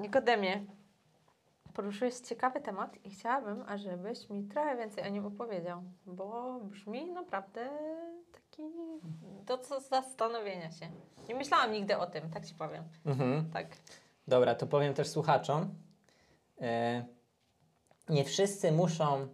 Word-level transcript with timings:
Nikodemie, 0.00 0.64
poruszyłeś 1.74 2.14
ciekawy 2.14 2.60
temat 2.60 3.04
i 3.04 3.10
chciałabym, 3.10 3.64
ażebyś 3.66 4.30
mi 4.30 4.44
trochę 4.44 4.76
więcej 4.76 5.04
o 5.04 5.08
nim 5.08 5.26
opowiedział, 5.26 5.82
bo 6.06 6.60
brzmi 6.62 7.12
naprawdę 7.12 7.68
taki 8.32 8.62
do 9.46 9.58
co 9.58 9.80
zastanowienia 9.80 10.70
się. 10.70 10.86
Nie 11.28 11.34
myślałam 11.34 11.72
nigdy 11.72 11.98
o 11.98 12.06
tym, 12.06 12.30
tak 12.30 12.46
ci 12.46 12.54
powiem. 12.54 12.84
Mhm. 13.06 13.50
Tak. 13.50 13.66
Dobra, 14.28 14.54
to 14.54 14.66
powiem 14.66 14.94
też 14.94 15.08
słuchaczom. 15.08 15.74
E, 16.60 17.04
nie 18.08 18.24
wszyscy 18.24 18.72
muszą 18.72 19.28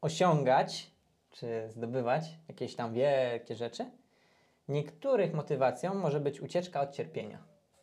osiągać 0.00 0.90
czy 1.30 1.68
zdobywać 1.70 2.24
jakieś 2.48 2.74
tam 2.76 2.92
wielkie 2.92 3.54
rzeczy. 3.54 3.90
Niektórych 4.68 5.34
motywacją 5.34 5.94
może 5.94 6.20
być 6.20 6.40
ucieczka 6.40 6.80
od 6.80 6.90
cierpienia. 6.90 7.38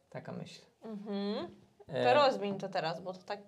Taka 0.10 0.32
myśl. 0.32 0.62
Mhm. 0.84 1.61
To 1.92 1.98
E, 1.98 2.14
rozwiń 2.14 2.58
to 2.58 2.70
teraz, 2.70 3.02
bo 3.02 3.14
to 3.14 3.20
tak... 3.26 3.40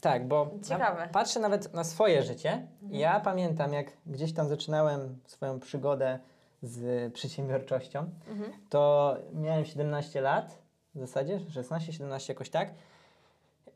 Tak, 0.00 0.28
bo 0.28 0.50
Ciekawe. 0.68 1.00
Na, 1.00 1.08
patrzę 1.08 1.40
nawet 1.40 1.74
na 1.74 1.84
swoje 1.84 2.22
życie. 2.22 2.66
Ja 2.90 3.20
pamiętam, 3.20 3.72
jak 3.72 3.86
gdzieś 4.06 4.32
tam 4.34 4.48
zaczynałem 4.48 5.18
swoją 5.26 5.60
przygodę 5.60 6.18
z 6.62 7.12
przedsiębiorczością, 7.14 8.10
Mhm. 8.30 8.52
to 8.70 9.14
miałem 9.32 9.64
17 9.64 10.20
lat, 10.20 10.58
w 10.94 10.98
zasadzie 11.00 11.40
16-17 11.40 12.28
jakoś 12.28 12.50
tak. 12.50 12.68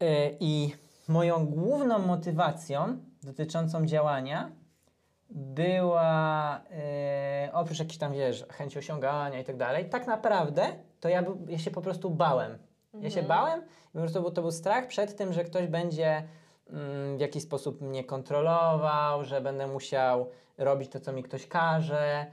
Yy, 0.00 0.06
I 0.41 0.74
moją 1.09 1.47
główną 1.47 1.98
motywacją 1.98 2.97
dotyczącą 3.22 3.86
działania 3.86 4.50
była, 5.30 6.61
yy, 7.45 7.52
oprócz 7.52 7.78
jakiejś 7.78 7.98
tam, 7.98 8.12
wiesz, 8.12 8.45
chęci 8.50 8.78
osiągania 8.78 9.38
i 9.41 9.45
tak 9.45 9.56
dalej, 9.56 9.88
tak 9.88 10.06
naprawdę 10.06 10.66
to 11.00 11.09
ja, 11.09 11.22
ja 11.48 11.59
się 11.59 11.70
po 11.70 11.80
prostu 11.83 12.11
bałem. 12.11 12.59
Ja 13.01 13.10
się 13.10 13.23
bałem 13.23 13.60
i 13.60 13.92
po 13.92 13.98
prostu 13.98 14.23
był, 14.23 14.30
to 14.30 14.42
był 14.42 14.51
strach 14.51 14.87
przed 14.87 15.16
tym, 15.16 15.33
że 15.33 15.45
ktoś 15.45 15.66
będzie 15.66 16.23
mm, 16.70 17.16
w 17.16 17.20
jakiś 17.20 17.42
sposób 17.42 17.80
mnie 17.80 18.05
kontrolował, 18.05 19.25
że 19.25 19.41
będę 19.41 19.66
musiał 19.66 20.27
robić 20.58 20.91
to, 20.91 21.00
co 21.00 21.12
mi 21.12 21.22
ktoś 21.22 21.47
każe, 21.47 22.27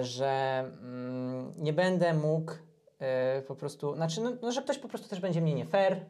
y, 0.00 0.04
że 0.04 0.64
mm, 0.80 1.52
nie 1.56 1.72
będę 1.72 2.14
mógł 2.14 2.52
y, 2.52 3.42
po 3.42 3.54
prostu, 3.54 3.94
znaczy, 3.94 4.20
no, 4.20 4.32
no, 4.42 4.52
że 4.52 4.62
ktoś 4.62 4.78
po 4.78 4.88
prostu 4.88 5.08
też 5.08 5.20
będzie 5.20 5.40
mnie 5.40 5.54
nie 5.54 5.64
fair 5.64 6.00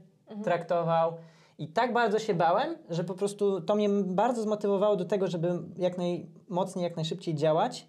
traktował. 0.44 1.16
I 1.58 1.68
tak 1.68 1.92
bardzo 1.92 2.18
się 2.18 2.34
bałem, 2.34 2.76
że 2.90 3.04
po 3.04 3.14
prostu 3.14 3.60
to 3.60 3.74
mnie 3.74 3.88
bardzo 4.04 4.42
zmotywowało 4.42 4.96
do 4.96 5.04
tego, 5.04 5.26
żeby 5.26 5.48
jak 5.76 5.98
najmocniej, 5.98 6.82
jak 6.82 6.96
najszybciej 6.96 7.34
działać, 7.34 7.88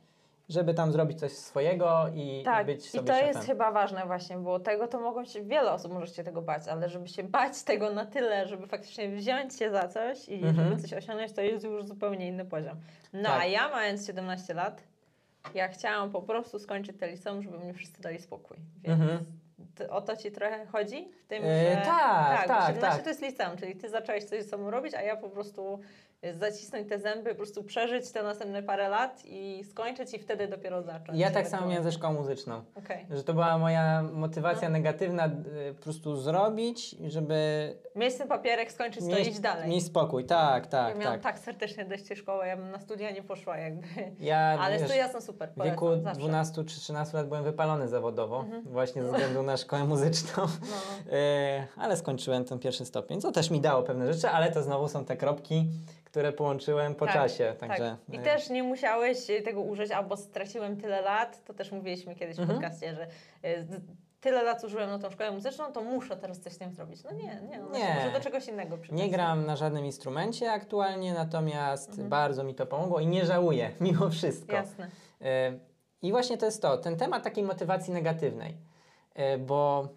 żeby 0.50 0.74
tam 0.74 0.92
zrobić 0.92 1.20
coś 1.20 1.32
swojego 1.32 2.06
i, 2.16 2.42
Tak, 2.46 2.64
i 2.64 2.66
być 2.66 2.86
i 2.86 2.90
sobie 2.90 3.08
to 3.08 3.14
szefem. 3.14 3.28
jest 3.28 3.48
chyba 3.48 3.72
ważne 3.72 4.06
właśnie, 4.06 4.38
bo 4.38 4.60
tego 4.60 4.88
to 4.88 5.00
mogą 5.00 5.26
się, 5.26 5.42
wiele 5.44 5.72
osób 5.72 5.94
może 5.94 6.08
się 6.14 6.24
tego 6.24 6.42
bać, 6.42 6.68
ale 6.68 6.90
żeby 6.90 7.08
się 7.08 7.24
bać 7.24 7.64
tego 7.64 7.92
na 7.92 8.06
tyle, 8.06 8.48
żeby 8.48 8.68
faktycznie 8.68 9.10
wziąć 9.10 9.60
się 9.60 9.72
za 9.72 9.88
coś 9.88 10.30
i 10.30 10.34
Mhm. 10.34 10.56
żeby 10.56 10.82
coś 10.82 10.94
osiągnąć, 10.94 11.34
to 11.34 11.42
jest 11.42 11.66
już 11.66 11.86
zupełnie 11.86 12.28
inny 12.28 12.46
poziom. 12.46 12.78
No 13.14 13.30
Tak. 13.30 13.42
a 13.42 13.46
ja 13.46 13.70
mając 13.70 14.08
17 14.08 14.54
lat, 14.54 14.84
ja 15.54 15.68
chciałam 15.68 16.12
po 16.12 16.22
prostu 16.22 16.60
skończyć 16.60 16.98
te 17.00 17.08
liceum, 17.08 17.44
żeby 17.44 17.58
mnie 17.60 17.74
wszyscy 17.74 18.02
dali 18.02 18.22
spokój. 18.22 18.58
Więc 18.84 19.02
Mhm. 19.02 19.20
o 19.90 20.02
to 20.02 20.18
ci 20.18 20.32
trochę 20.32 20.66
chodzi? 20.66 21.08
W 21.26 21.28
tym, 21.28 21.44
E, 21.46 21.76
że... 21.76 21.82
tak, 21.86 22.48
tak, 22.48 22.68
17 22.68 22.82
tak. 22.82 23.02
to 23.04 23.10
jest 23.10 23.22
liceum, 23.22 23.58
czyli 23.58 23.76
ty 23.76 23.90
zacząłeś 23.90 24.24
coś 24.24 24.44
samemu 24.46 24.72
robić, 24.72 24.94
a 24.94 25.02
ja 25.02 25.16
po 25.18 25.30
prostu 25.30 25.80
zacisnąć 26.34 26.90
te 26.90 27.00
zęby, 27.00 27.30
po 27.30 27.36
prostu 27.36 27.64
przeżyć 27.64 28.12
te 28.12 28.24
następne 28.24 28.64
parę 28.64 28.90
lat 28.90 29.22
i 29.26 29.64
skończyć 29.70 30.14
i 30.14 30.20
wtedy 30.20 30.48
dopiero 30.48 30.82
zacząć. 30.82 31.20
Ja 31.20 31.28
tak 31.28 31.34
samo 31.34 31.46
ewentualnie. 31.46 31.70
miałem 31.72 31.84
ze 31.84 31.92
szkołą 31.92 32.14
muzyczną. 32.14 32.62
Okej. 32.76 33.06
Że 33.10 33.24
to 33.24 33.34
była 33.34 33.58
moja 33.58 34.04
motywacja 34.14 34.70
No. 34.70 34.74
negatywna, 34.74 35.28
y, 35.70 35.74
po 35.74 35.84
prostu 35.84 36.16
zrobić, 36.18 36.96
żeby 37.08 37.36
Mieć 37.96 38.16
ten 38.18 38.28
papierek, 38.28 38.72
skończyć 38.72 39.02
to 39.10 39.18
i 39.18 39.22
iść 39.22 39.40
dalej. 39.40 39.70
mieć 39.70 39.86
spokój. 39.86 40.26
Tak, 40.26 40.64
ja 40.64 40.70
tak, 40.70 40.98
miałam 40.98 41.20
tak. 41.20 41.24
tak 41.34 41.40
serdecznie 41.44 41.86
dość 41.86 42.04
tej 42.04 42.18
szkoły, 42.18 42.48
ja 42.48 42.58
bym 42.58 42.72
na 42.72 42.80
studia 42.80 43.12
nie 43.12 43.24
poszła 43.24 43.58
jakby. 43.58 43.88
Ja 44.20 44.38
Ale 44.38 44.78
wiesz, 44.78 44.88
studia 44.88 45.10
są 45.10 45.22
super, 45.22 45.50
w 45.58 45.64
wieku 45.64 45.88
zawsze. 46.02 46.20
12 46.20 46.64
czy 46.66 46.80
13 46.80 47.18
lat 47.18 47.28
byłem 47.28 47.44
wypalony 47.44 47.88
zawodowo, 47.88 48.40
Mhm. 48.40 48.64
właśnie 48.64 49.04
ze 49.04 49.12
względu 49.12 49.44
na 49.44 49.58
szkołę 49.58 49.84
muzyczną. 49.84 50.44
No. 50.46 51.12
E, 51.18 51.68
ale 51.78 51.98
skończyłem 51.98 52.46
ten 52.46 52.60
pierwszy 52.60 52.86
stopień, 52.86 53.22
co 53.22 53.32
też 53.32 53.50
mi 53.52 53.62
dało 53.62 53.84
pewne 53.84 54.14
rzeczy, 54.14 54.30
ale 54.30 54.52
to 54.52 54.64
znowu 54.64 54.88
są 54.88 55.06
te 55.06 55.18
kropki, 55.18 55.70
które 56.16 56.34
połączyłem 56.34 56.96
po 56.96 57.06
Tak, 57.06 57.14
czasie. 57.14 57.56
Tak. 57.60 57.70
Także, 57.70 57.98
I 58.10 58.18
e, 58.18 58.22
też 58.22 58.50
nie 58.50 58.64
musiałeś 58.64 59.30
e, 59.30 59.42
tego 59.42 59.62
użyć, 59.62 59.92
albo 59.92 60.18
straciłem 60.18 60.78
tyle 60.78 61.02
lat, 61.02 61.44
to 61.46 61.54
też 61.54 61.72
mówiliśmy 61.72 62.16
kiedyś 62.16 62.38
w 62.38 62.40
Mhm. 62.40 62.60
podcaście, 62.60 62.96
że 62.96 63.04
e, 63.44 63.66
tyle 64.22 64.44
lat 64.44 64.62
zużyłem 64.62 64.90
na 64.90 65.00
tą 65.00 65.10
szkołę 65.10 65.32
muzyczną, 65.32 65.72
to 65.72 65.82
muszę 65.82 66.18
teraz 66.18 66.40
coś 66.40 66.54
z 66.54 66.58
tym 66.58 66.72
zrobić. 66.74 67.04
No 67.04 67.12
nie, 67.12 67.42
nie, 67.50 67.60
no 67.60 67.78
Nie. 67.78 67.96
może 67.96 68.12
do 68.12 68.20
czegoś 68.20 68.48
innego 68.48 68.78
przydać. 68.78 69.00
Nie 69.00 69.10
gram 69.10 69.46
na 69.46 69.56
żadnym 69.56 69.86
instrumencie 69.86 70.52
aktualnie, 70.52 71.14
natomiast 71.14 71.90
Mhm. 71.90 72.10
bardzo 72.10 72.44
mi 72.44 72.56
to 72.56 72.66
pomogło 72.66 73.00
i 73.00 73.08
nie 73.08 73.26
żałuję 73.26 73.72
mimo 73.82 74.10
wszystko. 74.10 74.54
Jasne. 74.54 74.88
E, 75.22 75.54
I 76.02 76.12
właśnie 76.12 76.38
to 76.38 76.46
jest 76.46 76.62
to, 76.62 76.78
ten 76.78 76.98
temat 76.98 77.24
takiej 77.24 77.44
motywacji 77.44 77.94
negatywnej, 77.94 78.58
bo 79.40 79.88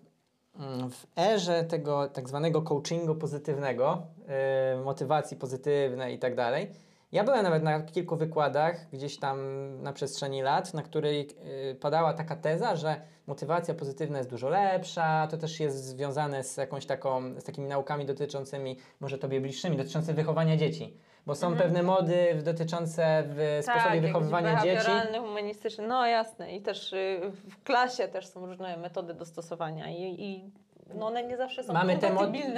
mm, 0.60 0.90
w 0.90 1.06
erze 1.18 1.64
tego 1.64 2.08
tak 2.08 2.28
zwanego 2.28 2.62
coachingu 2.62 3.14
pozytywnego, 3.14 4.02
e, 4.28 4.76
motywacji 4.84 5.36
pozytywnej 5.36 6.14
i 6.14 6.18
tak 6.18 6.34
dalej, 6.34 6.70
ja 7.12 7.24
byłem 7.24 7.42
nawet 7.42 7.62
na 7.62 7.82
kilku 7.82 8.16
wykładach 8.16 8.86
gdzieś 8.92 9.18
tam 9.18 9.38
na 9.82 9.92
przestrzeni 9.92 10.42
lat, 10.42 10.74
na 10.74 10.82
której 10.82 11.28
e, 11.70 11.74
padała 11.74 12.12
taka 12.12 12.36
teza, 12.36 12.76
że 12.76 13.00
motywacja 13.26 13.74
pozytywna 13.74 14.18
jest 14.18 14.30
dużo 14.30 14.48
lepsza, 14.48 15.26
to 15.30 15.36
też 15.36 15.60
jest 15.60 15.84
związane 15.84 16.44
z 16.44 16.56
jakąś 16.56 16.86
taką, 16.86 17.40
z 17.40 17.44
takimi 17.44 17.68
naukami 17.68 18.06
dotyczącymi, 18.06 18.76
może 19.00 19.18
tobie 19.18 19.40
bliższymi, 19.40 19.76
dotyczącymi 19.76 20.16
wychowania 20.16 20.56
dzieci. 20.56 20.96
Bo 21.26 21.34
są 21.34 21.46
Mhm. 21.46 21.62
pewne 21.62 21.82
mody 21.82 22.42
dotyczące 22.44 23.24
w 23.26 23.58
sposobie 23.62 23.84
jakiś 23.86 24.00
wychowywania 24.00 24.62
dzieci. 24.62 24.90
humanistyczny, 25.20 25.86
no 25.88 26.06
jasne. 26.06 26.56
I 26.56 26.62
też 26.62 26.92
y, 26.92 27.20
w 27.50 27.62
klasie 27.62 28.08
też 28.08 28.26
są 28.26 28.46
różne 28.46 28.76
metody 28.76 29.14
dostosowania 29.14 29.90
i, 29.90 30.02
i 30.02 30.50
no 30.94 31.06
one 31.06 31.22
nie 31.24 31.36
zawsze 31.36 31.64
są 31.64 31.72
Mamy 31.72 31.98
te, 31.98 32.10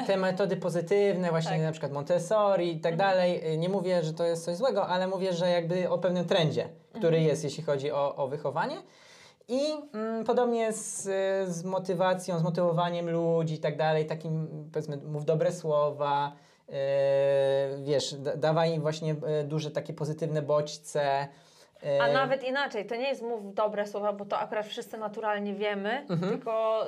te 0.06 0.16
metody 0.16 0.56
pozytywne, 0.56 1.30
właśnie 1.30 1.50
Tak. 1.50 1.60
na 1.60 1.72
przykład 1.72 1.92
Montessori 1.92 2.72
i 2.76 2.80
tak 2.80 2.96
dalej. 2.96 3.52
Y, 3.54 3.58
Nie 3.58 3.68
mówię, 3.68 4.02
że 4.02 4.12
to 4.14 4.24
jest 4.24 4.44
coś 4.44 4.56
złego, 4.56 4.86
ale 4.86 5.06
mówię, 5.06 5.32
że 5.32 5.48
jakby 5.50 5.91
o 5.91 5.98
pewnym 5.98 6.24
trendzie, 6.24 6.69
który 6.92 7.06
Mhm. 7.16 7.24
jest, 7.24 7.44
jeśli 7.44 7.62
chodzi 7.64 7.92
o, 7.92 8.16
o 8.16 8.28
wychowanie. 8.28 8.76
I 9.48 9.60
mm, 9.94 10.24
podobnie 10.24 10.72
z, 10.72 11.06
y, 11.48 11.52
z 11.52 11.64
motywacją, 11.64 12.38
z 12.38 12.42
motywowaniem 12.42 13.10
ludzi 13.10 13.54
i 13.54 13.58
tak 13.58 13.76
dalej, 13.76 14.06
takim 14.06 14.48
powiedzmy, 14.72 14.96
mów 14.96 15.24
dobre 15.24 15.52
słowa, 15.52 16.32
yy, 16.69 16.74
wiesz, 17.84 18.14
da, 18.14 18.36
dawaj 18.36 18.72
im 18.74 18.82
właśnie 18.82 19.12
y, 19.40 19.44
duże 19.44 19.70
takie 19.70 19.92
pozytywne 19.92 20.42
bodźce. 20.42 21.28
y, 21.84 22.02
A 22.02 22.12
nawet 22.12 22.44
inaczej, 22.44 22.86
to 22.86 22.94
nie 22.96 23.08
jest 23.08 23.22
mów 23.22 23.54
dobre 23.54 23.86
słowa, 23.86 24.12
bo 24.12 24.24
to 24.24 24.38
akurat 24.38 24.66
wszyscy 24.66 24.98
naturalnie 24.98 25.54
wiemy, 25.54 26.06
Mhm. 26.10 26.32
tylko 26.32 26.84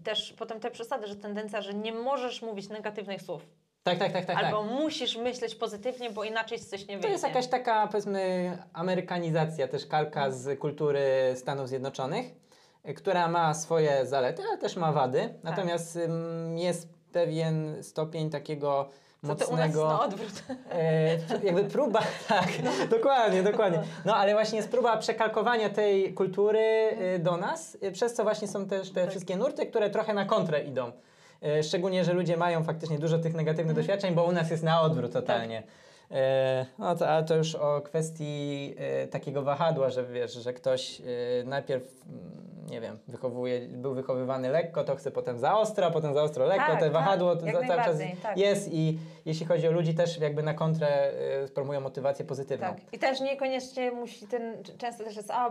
też 0.00 0.32
potem 0.38 0.60
te 0.60 0.70
przesady, 0.70 1.06
że 1.06 1.16
tendencja, 1.16 1.62
że 1.62 1.74
nie 1.74 1.92
możesz 1.92 2.42
mówić 2.42 2.68
negatywnych 2.68 3.22
słów. 3.22 3.46
Tak, 3.82 3.98
tak, 3.98 4.12
tak, 4.12 4.24
tak. 4.24 4.36
albo 4.36 4.62
tak. 4.62 4.70
musisz 4.70 5.16
myśleć 5.16 5.54
pozytywnie, 5.54 6.10
bo 6.10 6.24
inaczej 6.24 6.58
coś 6.58 6.80
nie 6.80 6.86
wyjdzie. 6.86 7.02
To 7.02 7.08
jest 7.08 7.24
jakaś 7.24 7.46
taka, 7.46 7.86
powiedzmy, 7.86 8.58
amerykanizacja, 8.72 9.68
też 9.68 9.86
kalka 9.86 10.30
z 10.30 10.58
kultury 10.58 11.34
Stanów 11.36 11.68
Zjednoczonych, 11.68 12.26
która 12.96 13.28
ma 13.28 13.54
swoje 13.54 14.06
zalety, 14.06 14.42
ale 14.48 14.58
też 14.58 14.76
ma 14.76 14.92
wady. 14.92 15.34
Natomiast 15.42 15.96
ym, 15.96 16.58
jest 16.58 16.88
pewien 17.12 17.82
stopień 17.82 18.30
takiego 18.30 18.88
mocnego. 19.26 19.88
na 19.88 20.00
odwrót. 20.00 20.42
E, 20.72 21.18
jakby 21.42 21.64
próba, 21.64 22.00
tak, 22.28 22.48
dokładnie, 22.90 23.42
dokładnie. 23.42 23.82
No 24.04 24.16
ale 24.16 24.32
właśnie 24.32 24.56
jest 24.56 24.70
próba 24.70 24.96
przekalkowania 24.96 25.70
tej 25.70 26.14
kultury 26.14 26.60
y, 27.14 27.18
do 27.18 27.36
nas, 27.36 27.78
y, 27.82 27.92
przez 27.92 28.14
co 28.14 28.22
właśnie 28.22 28.48
są 28.48 28.66
też 28.66 28.90
te 28.92 29.00
Tak. 29.00 29.10
wszystkie 29.10 29.36
nurty, 29.36 29.66
które 29.66 29.90
trochę 29.90 30.14
na 30.14 30.24
kontrę 30.24 30.64
idą. 30.64 30.92
E, 31.42 31.62
Szczególnie, 31.62 32.04
że 32.04 32.12
ludzie 32.12 32.36
mają 32.36 32.64
faktycznie 32.64 32.98
dużo 32.98 33.18
tych 33.18 33.34
negatywnych 33.34 33.70
Mhm. 33.70 33.86
doświadczeń, 33.86 34.14
bo 34.14 34.24
u 34.24 34.32
nas 34.32 34.50
jest 34.50 34.62
na 34.62 34.80
odwrót 34.80 35.12
Tak. 35.12 35.22
totalnie. 35.22 35.58
E, 35.58 35.62
no 36.78 36.96
to, 36.96 37.08
ale 37.08 37.24
to 37.24 37.36
już 37.36 37.54
o 37.54 37.80
kwestii 37.80 38.74
e, 38.78 39.06
takiego 39.06 39.42
wahadła, 39.42 39.90
że 39.90 40.04
wiesz, 40.04 40.32
że 40.32 40.52
ktoś 40.52 41.00
e, 41.00 41.04
najpierw, 41.44 41.84
mm, 42.08 42.46
nie 42.70 42.80
wiem, 42.80 42.98
wychowuje, 43.08 43.60
był 43.60 43.94
wychowywany 43.94 44.48
lekko, 44.48 44.84
to 44.84 44.96
chce 44.96 45.10
potem 45.10 45.38
za 45.38 45.58
ostro, 45.58 45.90
potem 45.90 46.14
za 46.14 46.22
ostro 46.22 46.46
lekko, 46.46 46.66
Tak, 46.66 46.78
te 46.78 46.84
tak, 46.84 46.92
wahadło 46.92 47.36
to 47.36 47.46
za, 47.46 47.52
cały 47.52 47.66
czas 47.66 47.98
tak. 48.22 48.38
jest 48.38 48.72
i 48.72 48.98
jeśli 49.24 49.46
chodzi 49.46 49.68
o 49.68 49.70
ludzi 49.70 49.94
też 49.94 50.18
jakby 50.18 50.42
na 50.42 50.54
kontrę 50.54 50.88
e, 50.88 51.48
promują 51.48 51.80
motywację 51.80 52.24
pozytywną. 52.24 52.66
Tak. 52.66 52.76
I 52.92 52.98
też 52.98 53.20
niekoniecznie 53.20 53.90
musi 53.90 54.26
ten, 54.26 54.62
często 54.78 55.04
też 55.04 55.16
jest, 55.16 55.30
a 55.30 55.50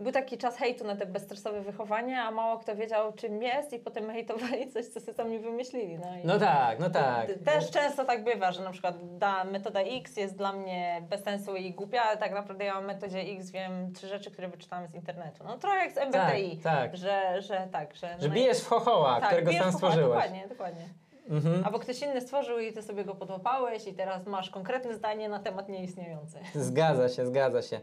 był 0.00 0.12
taki 0.12 0.38
czas 0.38 0.56
hejtu 0.56 0.84
na 0.84 0.96
te 0.96 1.06
bezstresowe 1.06 1.60
wychowanie, 1.60 2.22
a 2.22 2.30
mało 2.30 2.58
kto 2.58 2.76
wiedział 2.76 3.12
czym 3.12 3.42
jest 3.42 3.72
i 3.72 3.78
potem 3.78 4.10
hejtowali 4.10 4.70
coś, 4.72 4.86
co 4.86 5.00
sobie 5.00 5.14
sami 5.14 5.38
wymyślili. 5.38 5.98
No, 5.98 6.06
No 6.24 6.38
tak, 6.38 6.78
no 6.78 6.90
tak. 6.90 7.26
Też 7.44 7.70
często 7.70 8.04
tak 8.04 8.24
bywa, 8.24 8.52
że 8.52 8.62
na 8.64 8.70
przykład 8.70 9.18
da 9.18 9.44
metoda 9.44 9.82
X 9.98 10.16
jest 10.16 10.36
dla 10.36 10.52
mnie 10.52 11.06
bez 11.10 11.22
sensu 11.24 11.56
i 11.56 11.72
głupia, 11.74 12.02
ale 12.02 12.16
tak 12.16 12.32
naprawdę 12.32 12.64
ja 12.64 12.78
o 12.78 12.82
metodzie 12.82 13.18
X 13.20 13.50
wiem 13.50 13.92
trzy 13.92 14.08
rzeczy, 14.08 14.30
które 14.30 14.48
wyczytałam 14.48 14.88
z 14.88 14.94
internetu. 14.94 15.44
No 15.44 15.58
trochę 15.58 15.76
jak 15.76 15.92
z 15.92 15.96
MBTI, 15.96 16.56
tak. 16.56 16.96
Że, 16.96 17.42
że 17.42 17.68
tak, 17.72 17.94
że... 17.94 18.16
Że 18.20 18.28
no 18.28 18.34
bijesz 18.34 18.60
w 18.60 18.66
chochoła, 18.66 19.20
tak, 19.20 19.28
którego 19.28 19.52
sam 19.52 19.72
stworzyłeś. 19.72 20.08
Dokładnie, 20.08 20.48
dokładnie. 20.48 20.84
Mhm. 21.30 21.64
Albo 21.64 21.78
ktoś 21.78 22.02
inny 22.02 22.20
stworzył 22.20 22.58
i 22.58 22.72
ty 22.72 22.82
sobie 22.82 23.04
go 23.04 23.14
podłapałeś 23.14 23.86
i 23.86 23.94
teraz 23.94 24.26
masz 24.26 24.50
konkretne 24.50 24.94
zdanie 24.94 25.28
na 25.28 25.38
temat 25.38 25.68
nieistniejący. 25.68 26.38
Zgadza 26.54 27.08
się, 27.08 27.26
zgadza 27.26 27.62
się. 27.62 27.80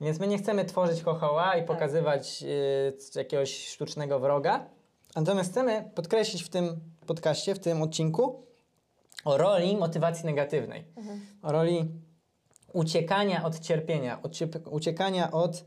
Więc 0.00 0.20
my 0.20 0.26
nie 0.26 0.38
chcemy 0.38 0.64
tworzyć 0.64 1.02
chochoła 1.02 1.54
i 1.54 1.58
Tak. 1.58 1.66
pokazywać 1.66 2.42
y, 2.42 3.18
jakiegoś 3.18 3.68
sztucznego 3.68 4.18
wroga. 4.18 4.66
Natomiast 5.16 5.50
chcemy 5.50 5.90
podkreślić 5.94 6.42
w 6.42 6.48
tym 6.48 6.80
podcaście, 7.06 7.54
w 7.54 7.58
tym 7.58 7.82
odcinku 7.82 8.46
o 9.24 9.36
roli 9.36 9.76
motywacji 9.76 10.26
negatywnej. 10.26 10.84
Mhm. 10.96 11.20
O 11.42 11.52
roli 11.52 11.88
uciekania 12.72 13.44
od 13.44 13.58
cierpienia, 13.58 14.22
od 14.22 14.38
uciekania 14.70 15.30
od 15.30 15.64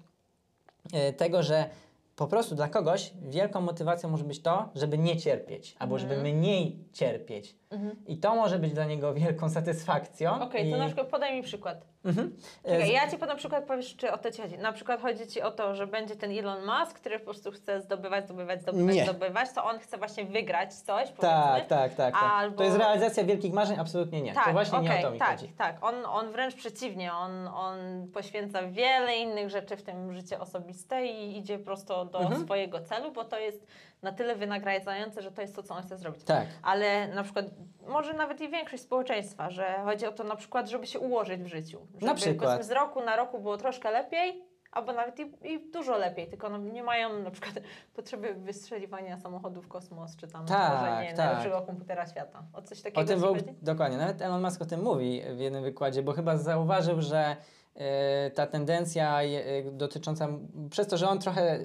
y, 1.09 1.13
tego, 1.13 1.43
że 1.43 1.69
po 2.15 2.27
prostu 2.27 2.55
dla 2.55 2.67
kogoś 2.67 3.11
wielką 3.21 3.61
motywacją 3.61 4.09
może 4.09 4.23
być 4.23 4.41
to, 4.41 4.69
żeby 4.75 4.97
nie 4.97 5.17
cierpieć, 5.17 5.75
albo 5.79 5.99
żeby 5.99 6.13
Mhm. 6.15 6.37
mniej 6.37 6.77
cierpieć. 6.93 7.55
Mhm. 7.71 7.95
I 8.07 8.17
to 8.17 8.35
może 8.35 8.59
być 8.59 8.73
dla 8.73 8.85
niego 8.85 9.13
wielką 9.13 9.49
satysfakcją. 9.49 10.41
Okej, 10.41 10.67
i... 10.67 10.71
to 10.71 10.77
na 10.77 10.85
przykład 10.85 11.07
podaj 11.07 11.35
mi 11.35 11.43
przykład. 11.43 11.85
Mhm. 12.05 12.35
Czekaj, 12.63 12.87
Z- 12.87 12.91
ja 12.93 13.11
ci 13.11 13.17
podam 13.17 13.37
przykład, 13.37 13.65
powiesz, 13.65 13.95
czy 13.95 14.11
o 14.11 14.17
to 14.17 14.31
ci 14.31 14.41
chodzi. 14.41 14.57
Na 14.57 14.71
przykład 14.73 15.01
chodzi 15.01 15.27
ci 15.27 15.41
o 15.41 15.51
to, 15.51 15.75
że 15.75 15.87
będzie 15.87 16.15
ten 16.15 16.31
Elon 16.39 16.65
Musk, 16.65 16.99
który 16.99 17.19
po 17.19 17.25
prostu 17.25 17.51
chce 17.51 17.81
zdobywać, 17.81 18.25
zdobywać, 18.25 18.61
zdobywać, 18.61 18.95
Nie. 18.95 19.03
zdobywać, 19.03 19.49
to 19.55 19.63
on 19.63 19.79
chce 19.79 19.97
właśnie 19.97 20.25
wygrać 20.25 20.73
coś, 20.73 21.07
Tak, 21.09 21.15
powiedzmy. 21.15 21.69
tak, 21.69 21.95
tak. 21.95 21.95
tak. 21.95 22.15
Albo- 22.23 22.57
To 22.57 22.63
jest 22.63 22.77
realizacja 22.77 23.23
wielkich 23.23 23.53
marzeń? 23.53 23.79
Absolutnie 23.79 24.21
nie. 24.21 24.33
to 24.33 24.51
właśnie 24.51 24.79
nie 24.79 24.99
o 24.99 25.01
to 25.01 25.11
mi 25.11 25.19
tak, 25.19 25.39
chodzi. 25.39 25.53
Tak, 25.57 25.77
on, 25.85 25.95
on 26.05 26.31
wręcz 26.31 26.55
przeciwnie, 26.55 27.13
on, 27.13 27.47
on 27.47 27.77
poświęca 28.13 28.67
wiele 28.67 29.15
innych 29.17 29.49
rzeczy, 29.49 29.77
w 29.77 29.83
tym 29.83 30.13
życie 30.13 30.39
osobiste 30.39 31.05
i 31.05 31.37
idzie 31.37 31.59
prosto 31.59 32.02
do 32.05 32.19
Mhm. 32.21 32.41
swojego 32.45 32.79
celu, 32.81 33.11
bo 33.11 33.23
to 33.23 33.39
jest 33.39 33.67
na 34.01 34.11
tyle 34.11 34.35
wynagradzające, 34.35 35.21
że 35.21 35.31
to 35.31 35.41
jest 35.41 35.55
to, 35.55 35.63
co 35.63 35.73
on 35.75 35.83
chce 35.83 35.97
zrobić. 35.97 36.23
Tak. 36.23 36.45
Ale 36.63 37.07
na 37.07 37.23
przykład, 37.23 37.45
może 37.87 38.13
nawet 38.13 38.41
i 38.41 38.49
większość 38.49 38.83
społeczeństwa, 38.83 39.49
że 39.49 39.65
chodzi 39.83 40.05
o 40.05 40.11
to 40.11 40.23
na 40.23 40.35
przykład, 40.35 40.69
żeby 40.69 40.87
się 40.87 40.99
ułożyć 40.99 41.41
w 41.43 41.47
życiu. 41.47 41.87
Żeby 41.93 42.05
Na 42.05 42.13
przykład. 42.13 42.65
z 42.65 42.71
roku 42.71 43.01
na 43.01 43.15
roku 43.15 43.39
było 43.39 43.57
troszkę 43.57 43.91
lepiej, 43.91 44.43
albo 44.71 44.93
nawet 44.93 45.19
i, 45.19 45.31
i 45.53 45.71
dużo 45.71 45.97
lepiej, 45.97 46.27
tylko 46.27 46.49
no, 46.49 46.57
nie 46.57 46.83
mają 46.83 47.19
na 47.19 47.31
przykład 47.31 47.53
potrzeby 47.95 48.33
wystrzeliwania 48.33 49.17
samochodu 49.17 49.61
w 49.61 49.67
kosmos, 49.67 50.15
czy 50.15 50.27
tam 50.27 50.45
Tak, 50.45 50.71
tak. 50.71 51.17
najlepszego 51.17 51.61
komputera 51.61 52.05
świata. 52.07 52.43
O 52.53 52.61
coś 52.61 52.81
takiego 52.81 53.01
O 53.01 53.03
tym 53.05 53.19
chodzi? 53.21 53.43
dokładnie. 53.61 53.97
Nawet 53.97 54.21
Elon 54.21 54.41
Musk 54.41 54.61
o 54.61 54.65
tym 54.65 54.81
mówi 54.81 55.21
w 55.35 55.39
jednym 55.39 55.63
wykładzie, 55.63 56.03
bo 56.03 56.11
chyba 56.13 56.37
zauważył, 56.37 57.01
że 57.01 57.35
e, 57.75 58.31
ta 58.31 58.47
tendencja 58.47 59.21
e, 59.23 59.27
dotycząca, 59.71 60.27
przez 60.69 60.87
to, 60.87 60.97
że 60.97 61.09
on 61.09 61.19
trochę 61.19 61.59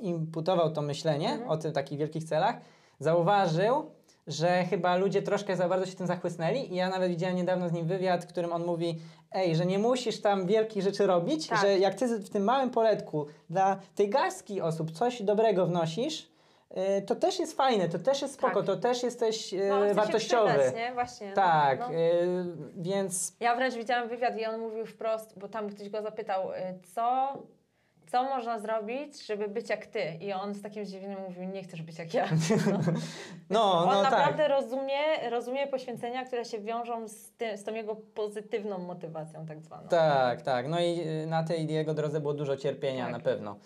imputował 0.00 0.72
to 0.72 0.82
myślenie 0.82 1.30
Mhm. 1.30 1.50
o 1.50 1.56
tych 1.56 1.72
takich 1.72 1.98
wielkich 1.98 2.24
celach, 2.24 2.56
zauważył, 3.00 3.90
że 4.26 4.64
chyba 4.64 4.96
ludzie 4.96 5.22
troszkę 5.22 5.56
za 5.56 5.68
bardzo 5.68 5.86
się 5.86 5.96
tym 5.96 6.06
zachłysnęli 6.06 6.72
i 6.72 6.76
ja 6.76 6.88
nawet 6.88 7.10
widziałem 7.10 7.36
niedawno 7.36 7.68
z 7.68 7.72
nim 7.72 7.86
wywiad, 7.86 8.24
w 8.24 8.28
którym 8.28 8.52
on 8.52 8.64
mówi, 8.64 8.98
ej, 9.32 9.56
że 9.56 9.66
nie 9.66 9.78
musisz 9.78 10.20
tam 10.20 10.46
wielkich 10.46 10.82
rzeczy 10.82 11.06
robić, 11.06 11.46
Tak. 11.48 11.60
że 11.60 11.78
jak 11.78 11.94
ty 11.94 12.18
w 12.18 12.30
tym 12.30 12.44
małym 12.44 12.70
poletku 12.70 13.26
dla 13.50 13.78
tej 13.94 14.10
garstki 14.10 14.60
osób 14.60 14.90
coś 14.90 15.22
dobrego 15.22 15.66
wnosisz, 15.66 16.28
y, 16.98 17.02
to 17.02 17.14
też 17.14 17.38
jest 17.38 17.56
fajne, 17.56 17.88
to 17.88 17.98
też 17.98 18.22
jest 18.22 18.34
spoko, 18.34 18.54
Tak. 18.56 18.66
to 18.66 18.76
też 18.76 19.02
jesteś 19.02 19.54
y, 19.54 19.68
No, 19.68 19.94
wartościowy. 19.94 20.50
przydać, 20.52 20.74
nie? 20.74 20.92
Właśnie. 20.94 21.28
no, 21.28 21.34
Tak, 21.34 21.80
no. 21.80 21.92
y, 21.92 22.46
więc 22.76 23.36
Ja 23.40 23.56
wręcz 23.56 23.74
widziałam 23.74 24.08
wywiad 24.08 24.38
i 24.38 24.46
on 24.46 24.60
mówił 24.60 24.86
wprost, 24.86 25.38
bo 25.38 25.48
tam 25.48 25.68
ktoś 25.70 25.88
go 25.90 26.02
zapytał, 26.02 26.48
co, 26.94 27.32
co 28.10 28.22
można 28.22 28.58
zrobić, 28.58 29.26
żeby 29.26 29.48
być 29.48 29.70
jak 29.70 29.86
ty? 29.86 30.18
I 30.20 30.32
on 30.32 30.54
z 30.54 30.62
takim 30.62 30.84
zdziwieniem 30.86 31.20
mówił, 31.28 31.44
nie 31.44 31.62
chcesz 31.62 31.82
być 31.82 31.98
jak 31.98 32.14
ja. 32.14 32.28
No. 32.70 32.78
no, 33.50 33.72
on 33.84 33.94
no 33.94 34.02
tak. 34.02 34.10
naprawdę 34.12 34.48
rozumie, 34.48 35.30
rozumie 35.30 35.66
poświęcenia, 35.66 36.24
które 36.24 36.44
się 36.44 36.58
wiążą 36.60 37.08
z, 37.08 37.32
ty, 37.32 37.56
z 37.56 37.64
tą 37.64 37.74
jego 37.74 37.96
pozytywną 37.96 38.78
motywacją 38.78 39.46
tak 39.46 39.60
zwaną. 39.60 39.88
Tak, 39.88 40.42
tak. 40.42 40.68
No 40.68 40.80
i 40.80 41.00
y, 41.22 41.26
na 41.26 41.42
tej 41.44 41.66
jego 41.66 41.94
drodze 41.94 42.20
było 42.20 42.34
dużo 42.34 42.56
cierpienia 42.56 43.04
Tak. 43.04 43.12
na 43.12 43.20
pewno 43.20 43.56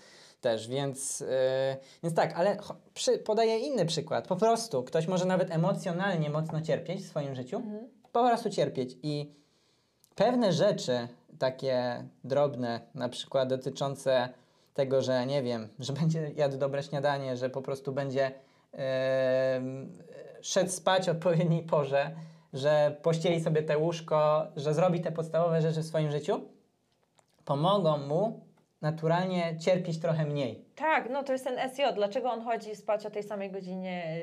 też, 0.41 0.69
więc, 0.69 1.21
y, 1.21 1.27
więc 2.03 2.15
tak, 2.15 2.33
ale 2.37 2.57
przy, 2.95 3.19
podaję 3.19 3.59
inny 3.59 3.87
przykład. 3.87 4.27
Po 4.29 4.37
prostu 4.37 4.83
ktoś 4.83 5.07
może 5.07 5.25
nawet 5.25 5.51
emocjonalnie 5.51 6.31
mocno 6.31 6.61
cierpieć 6.61 7.01
w 7.01 7.09
swoim 7.09 7.35
życiu, 7.35 7.57
Mhm. 7.57 7.89
po 8.13 8.29
prostu 8.29 8.51
cierpieć 8.51 8.97
i 9.03 9.33
pewne 10.15 10.53
rzeczy 10.53 11.09
takie 11.41 12.05
drobne, 12.25 12.81
na 12.95 13.09
przykład 13.09 13.49
dotyczące 13.49 14.29
tego, 14.75 15.03
że 15.03 15.27
nie 15.27 15.43
wiem, 15.43 15.69
że 15.79 15.93
będzie 15.93 16.31
jadł 16.37 16.59
dobre 16.59 16.83
śniadanie, 16.83 17.37
że 17.37 17.51
po 17.51 17.63
prostu 17.63 17.93
będzie 17.93 18.33
em, 18.73 19.99
szedł 20.43 20.71
spać 20.71 21.09
o 21.09 21.13
odpowiedniej 21.13 21.63
porze, 21.63 22.11
że 22.53 22.97
pościeli 23.03 23.41
sobie 23.41 23.63
te 23.63 23.79
łóżko, 23.79 24.47
że 24.57 24.75
zrobi 24.75 25.01
te 25.01 25.13
podstawowe 25.13 25.63
rzeczy 25.63 25.81
w 25.81 25.87
swoim 25.87 26.11
życiu, 26.11 26.41
pomogą 27.45 27.99
mu 27.99 28.41
naturalnie 28.81 29.59
cierpieć 29.59 30.01
trochę 30.01 30.25
mniej. 30.25 30.65
Tak, 30.77 31.11
no 31.11 31.23
to 31.23 31.33
jest 31.33 31.45
ten 31.45 31.71
SJ. 31.71 31.83
Dlaczego 31.95 32.31
on 32.31 32.43
chodzi 32.43 32.77
spać 32.77 33.07
o 33.07 33.11
tej 33.11 33.23
samej 33.23 33.51
godzinie? 33.51 34.23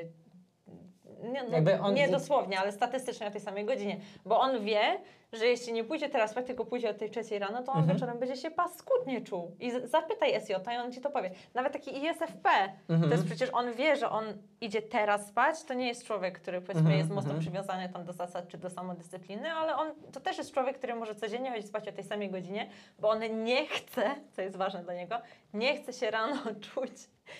Nie, 1.22 1.42
no, 1.78 1.90
nie 1.90 2.08
dosłownie, 2.08 2.60
ale 2.60 2.72
statystycznie 2.72 3.26
o 3.26 3.30
tej 3.30 3.40
samej 3.40 3.64
godzinie. 3.64 3.96
Bo 4.24 4.40
on 4.40 4.64
wie, 4.64 4.98
że 5.32 5.46
jeśli 5.46 5.72
nie 5.72 5.84
pójdzie 5.84 6.08
teraz 6.08 6.30
spać, 6.30 6.46
tylko 6.46 6.64
pójdzie 6.64 6.90
o 6.90 6.94
tej 6.94 7.10
trzeciej 7.10 7.38
rano, 7.38 7.62
to 7.62 7.72
on 7.72 7.78
Mhm. 7.78 7.96
wieczorem 7.96 8.18
będzie 8.18 8.36
się 8.36 8.50
paskudnie 8.50 9.20
czuł. 9.20 9.56
I 9.60 9.70
zapytaj 9.84 10.34
SJ, 10.40 10.52
a 10.54 10.82
on 10.84 10.92
ci 10.92 11.00
to 11.00 11.10
powie. 11.10 11.30
Nawet 11.54 11.72
taki 11.72 12.04
ISFP, 12.04 12.48
Mhm. 12.88 13.02
to 13.02 13.16
jest 13.16 13.24
przecież 13.26 13.50
on 13.52 13.72
wie, 13.72 13.96
że 13.96 14.10
on 14.10 14.24
idzie 14.60 14.82
teraz 14.82 15.26
spać, 15.26 15.64
to 15.64 15.74
nie 15.74 15.86
jest 15.88 16.04
człowiek, 16.04 16.38
który 16.40 16.60
powiedzmy 16.60 16.80
Mhm, 16.80 16.98
jest 16.98 17.10
mocno 17.10 17.30
mhm. 17.30 17.40
przywiązany 17.40 17.88
tam 17.88 18.04
do 18.04 18.12
zasad 18.12 18.48
czy 18.48 18.58
do 18.58 18.70
samodyscypliny, 18.70 19.52
ale 19.52 19.76
on 19.76 19.88
to 20.12 20.20
też 20.20 20.38
jest 20.38 20.52
człowiek, 20.54 20.78
który 20.78 20.94
może 20.94 21.14
codziennie 21.14 21.50
chodzić 21.50 21.66
spać 21.66 21.88
o 21.88 21.92
tej 21.92 22.04
samej 22.04 22.30
godzinie, 22.30 22.68
bo 22.98 23.08
on 23.08 23.44
nie 23.44 23.66
chce, 23.66 24.10
co 24.32 24.42
jest 24.42 24.56
ważne 24.56 24.82
dla 24.82 24.94
niego, 24.94 25.16
nie 25.54 25.76
chce 25.76 25.92
się 25.92 26.10
rano 26.10 26.36
czuć 26.74 26.90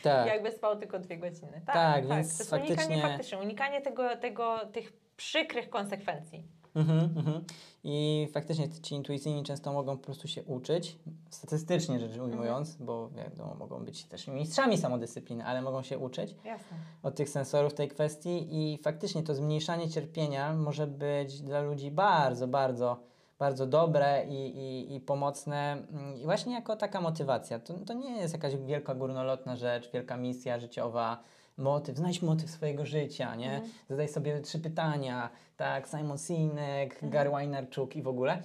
Tak. 0.03 0.27
jakby 0.27 0.51
spał 0.53 0.77
tylko 0.79 0.99
dwie 0.99 1.19
godziny. 1.19 1.53
Tak, 1.67 1.75
Tak, 1.75 1.75
tak. 1.75 2.07
więc 2.07 2.37
to 2.37 2.39
jest 2.43 2.51
faktycznie- 2.51 2.77
unikanie 2.87 3.03
faktycznie, 3.03 3.39
unikanie 3.39 3.81
tego, 3.81 4.17
tego, 4.17 4.59
tych 4.73 4.93
przykrych 5.17 5.71
konsekwencji. 5.71 6.45
Mhm, 6.75 7.15
mhm. 7.17 7.45
I 7.85 8.29
faktycznie 8.33 8.69
ci 8.83 8.95
intuicyjni 8.95 9.43
często 9.43 9.73
mogą 9.73 9.97
po 9.97 10.05
prostu 10.05 10.29
się 10.29 10.45
uczyć, 10.45 10.99
statystycznie 11.31 11.99
rzecz 11.99 12.17
ujmując, 12.19 12.77
bo 12.77 13.09
wiadomo, 13.11 13.55
mogą 13.55 13.85
być 13.85 14.05
też 14.05 14.27
mistrzami 14.29 14.79
samodyscypliny, 14.79 15.45
ale 15.45 15.63
mogą 15.63 15.83
się 15.83 15.99
uczyć 15.99 16.35
Jasne. 16.45 16.77
od 17.03 17.15
tych 17.17 17.29
sensorów 17.29 17.75
tej 17.75 17.89
kwestii 17.89 18.47
i 18.51 18.79
faktycznie 18.83 19.23
to 19.23 19.35
zmniejszanie 19.35 19.91
cierpienia 19.91 20.55
może 20.55 20.87
być 20.87 21.41
dla 21.43 21.61
ludzi 21.61 21.91
bardzo, 21.91 22.49
bardzo, 22.49 22.97
bardzo 23.39 23.67
dobre 23.67 24.25
i, 24.29 24.59
i, 24.59 24.95
i 24.97 25.01
pomocne 25.01 25.73
mm, 25.93 26.17
i 26.21 26.25
właśnie 26.25 26.55
jako 26.55 26.77
taka 26.77 27.01
motywacja. 27.01 27.59
To, 27.59 27.75
to 27.75 27.95
nie 27.95 28.17
jest 28.17 28.35
jakaś 28.35 28.57
wielka 28.57 28.95
górnolotna 28.95 29.57
rzecz, 29.57 29.91
wielka 29.93 30.17
misja 30.17 30.59
życiowa, 30.59 31.23
motyw, 31.57 31.97
znajdź 31.97 32.23
motyw 32.23 32.51
swojego 32.51 32.87
życia, 32.87 33.35
nie? 33.35 33.53
Mhm. 33.53 33.73
Zadaj 33.89 34.09
sobie 34.09 34.41
trzy 34.41 34.59
pytania, 34.59 35.31
tak, 35.57 35.89
Simon 35.89 36.19
Sinek, 36.19 36.95
Mhm. 37.03 37.13
Gary 37.13 37.31
i 37.95 38.03
w 38.03 38.09
ogóle. 38.09 38.43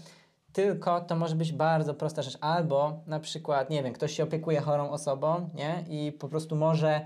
Tylko 0.53 1.01
to 1.01 1.15
może 1.15 1.35
być 1.35 1.53
bardzo 1.53 1.93
prosta 1.93 2.21
rzecz. 2.21 2.38
Albo 2.41 3.00
na 3.07 3.19
przykład, 3.19 3.69
nie 3.69 3.83
wiem, 3.83 3.93
ktoś 3.93 4.12
się 4.15 4.23
opiekuje 4.23 4.62
chorą 4.62 4.89
osobą, 4.89 5.50
nie? 5.53 5.85
I 5.89 6.12
po 6.12 6.27
prostu 6.27 6.55
może, 6.55 7.05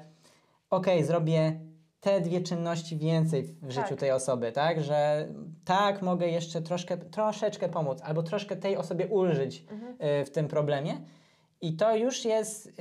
okej, 0.69 1.03
zrobię 1.03 1.59
te 1.99 2.21
dwie 2.21 2.41
czynności 2.41 2.97
więcej 2.97 3.43
w 3.43 3.71
życiu 3.71 3.87
Tak. 3.89 3.99
tej 3.99 4.11
osoby, 4.11 4.51
tak? 4.51 4.81
Że 4.83 5.27
tak, 5.65 6.01
mogę 6.01 6.27
jeszcze 6.27 6.61
troszkę, 6.61 6.97
troszeczkę 6.97 7.69
pomóc, 7.69 7.99
albo 8.03 8.23
troszkę 8.23 8.55
tej 8.55 8.77
osobie 8.77 9.07
ulżyć 9.07 9.63
Mhm. 9.71 9.97
y, 10.21 10.25
w 10.25 10.29
tym 10.31 10.47
problemie. 10.47 10.97
I 11.61 11.75
to 11.75 11.95
już 11.95 12.25
jest, 12.25 12.67
y, 12.67 12.71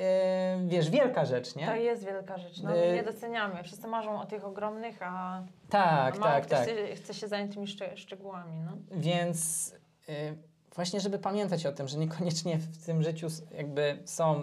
wiesz, 0.66 0.90
wielka 0.90 1.24
rzecz, 1.24 1.56
nie? 1.56 1.66
To 1.66 1.74
jest 1.76 2.04
wielka 2.04 2.38
rzecz. 2.38 2.62
No, 2.62 2.76
Y- 2.76 2.94
nie 2.94 3.02
doceniamy. 3.02 3.62
Wszyscy 3.64 3.86
marzą 3.86 4.20
o 4.20 4.26
tych 4.26 4.44
ogromnych, 4.44 4.96
a 5.02 5.42
Tak, 5.70 6.16
a 6.16 6.18
mało 6.18 6.32
tak, 6.32 6.46
ktoś 6.46 6.58
tak. 6.58 6.68
Chce 6.96 7.14
się 7.14 7.28
zająć 7.28 7.54
tymi 7.54 7.66
szczeg- 7.66 7.96
szczegółami. 7.96 8.60
No. 8.60 8.72
Więc 8.90 9.74
właśnie, 10.76 11.00
żeby 11.00 11.18
pamiętać 11.18 11.66
o 11.66 11.72
tym, 11.72 11.88
że 11.88 11.98
niekoniecznie 11.98 12.58
w 12.58 12.86
tym 12.86 13.02
życiu 13.02 13.26
jakby 13.56 13.98
są 14.04 14.40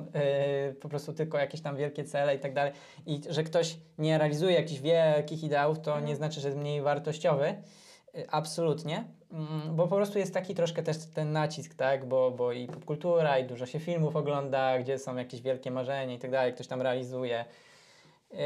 y, 0.70 0.74
po 0.74 0.90
prostu 0.90 1.14
tylko 1.14 1.38
jakieś 1.38 1.62
tam 1.62 1.76
wielkie 1.78 2.04
cele 2.04 2.36
i 2.36 2.40
tak 2.40 2.54
dalej 2.54 2.74
i 3.06 3.22
że 3.30 3.44
ktoś 3.44 3.78
nie 3.98 4.18
realizuje 4.18 4.54
jakichś 4.56 4.82
wielkich 4.82 5.44
ideałów, 5.44 5.80
to 5.80 5.92
Mhm. 5.92 6.06
nie 6.06 6.16
znaczy, 6.16 6.42
że 6.42 6.48
jest 6.48 6.60
mniej 6.60 6.82
wartościowy. 6.82 7.56
Y, 8.16 8.30
Absolutnie, 8.30 9.04
Mm, 9.34 9.76
bo 9.76 9.88
po 9.88 9.96
prostu 9.96 10.20
jest 10.20 10.34
taki 10.34 10.56
troszkę 10.56 10.84
też 10.84 10.98
ten 10.98 11.32
nacisk, 11.32 11.76
tak, 11.76 12.06
bo, 12.06 12.32
bo 12.32 12.52
i 12.52 12.68
popkultura, 12.68 13.40
i 13.40 13.46
dużo 13.46 13.66
się 13.66 13.80
filmów 13.80 14.16
ogląda, 14.16 14.80
gdzie 14.80 15.00
są 15.00 15.16
jakieś 15.16 15.42
wielkie 15.42 15.72
marzenia 15.72 16.14
i 16.14 16.20
tak 16.20 16.32
dalej, 16.32 16.54
ktoś 16.54 16.68
tam 16.68 16.82
realizuje. 16.82 17.46
Yy, 18.32 18.38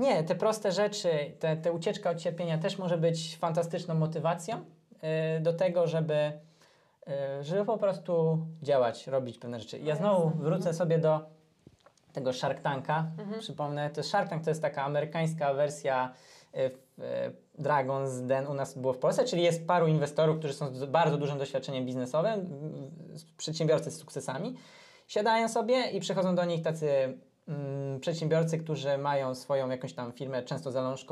nie, 0.00 0.24
te 0.24 0.34
proste 0.34 0.72
rzeczy, 0.72 1.08
te, 1.38 1.56
te 1.56 1.72
ucieczka 1.72 2.10
od 2.10 2.18
cierpienia 2.18 2.58
też 2.58 2.78
może 2.78 2.98
być 2.98 3.36
fantastyczną 3.36 3.94
motywacją 3.94 4.64
yy, 5.02 5.40
do 5.40 5.52
tego, 5.52 5.86
żeby 5.86 6.32
żeby 7.40 7.64
po 7.64 7.78
prostu 7.78 8.38
działać, 8.62 9.06
robić 9.06 9.38
pewne 9.38 9.60
rzeczy. 9.60 9.78
Ja 9.78 9.96
znowu 9.96 10.30
wrócę 10.30 10.74
sobie 10.74 10.98
do 10.98 11.20
tego 12.12 12.32
Shark 12.32 12.60
Tanka. 12.60 13.06
Mhm. 13.18 13.40
Przypomnę, 13.40 13.90
to 13.90 14.02
Shark 14.02 14.28
Tank 14.28 14.44
to 14.44 14.50
jest 14.50 14.62
taka 14.62 14.84
amerykańska 14.84 15.54
wersja 15.54 16.12
y, 16.54 16.58
y, 16.58 16.72
Dragon's 17.58 18.26
Den 18.26 18.46
u 18.46 18.54
nas 18.54 18.78
było 18.78 18.92
w 18.92 18.98
Polsce, 18.98 19.24
czyli 19.24 19.42
jest 19.42 19.66
paru 19.66 19.86
inwestorów, 19.86 20.38
którzy 20.38 20.54
są 20.54 20.74
z 20.74 20.84
bardzo 20.84 21.18
dużym 21.18 21.38
doświadczeniem 21.38 21.86
biznesowym, 21.86 22.60
przedsiębiorcy 23.36 23.90
z 23.90 23.98
sukcesami. 23.98 24.56
Siadają 25.08 25.48
sobie 25.48 25.90
i 25.90 26.00
przychodzą 26.00 26.34
do 26.34 26.44
nich 26.44 26.62
tacy 26.62 27.18
mm, 27.48 28.00
przedsiębiorcy, 28.00 28.58
którzy 28.58 28.98
mają 28.98 29.34
swoją 29.34 29.68
jakąś 29.68 29.92
tam 29.92 30.12
firmę, 30.12 30.42
często 30.42 30.70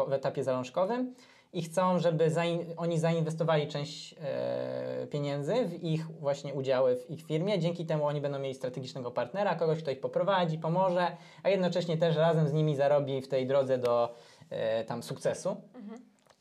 w 0.08 0.12
etapie 0.12 0.44
zalążkowym 0.44 1.14
i 1.52 1.62
chcą, 1.62 1.98
żeby 1.98 2.30
zain, 2.30 2.64
oni 2.76 2.98
zainwestowali 2.98 3.68
część 3.68 4.14
e, 4.20 5.06
pieniędzy 5.06 5.54
w 5.66 5.84
ich 5.84 6.06
właśnie 6.06 6.54
udziały 6.54 6.96
w 6.96 7.10
ich 7.10 7.22
firmie. 7.22 7.58
Dzięki 7.58 7.86
temu 7.86 8.04
oni 8.06 8.20
będą 8.20 8.38
mieli 8.38 8.54
strategicznego 8.54 9.10
partnera, 9.10 9.54
kogoś, 9.54 9.78
kto 9.78 9.90
ich 9.90 10.00
poprowadzi, 10.00 10.58
pomoże, 10.58 11.16
a 11.42 11.48
jednocześnie 11.48 11.96
też 11.96 12.16
razem 12.16 12.48
z 12.48 12.52
nimi 12.52 12.76
zarobi 12.76 13.20
w 13.20 13.28
tej 13.28 13.46
drodze 13.46 13.78
do 13.78 14.14
e, 14.50 14.84
tam 14.84 15.02
sukcesu. 15.02 15.56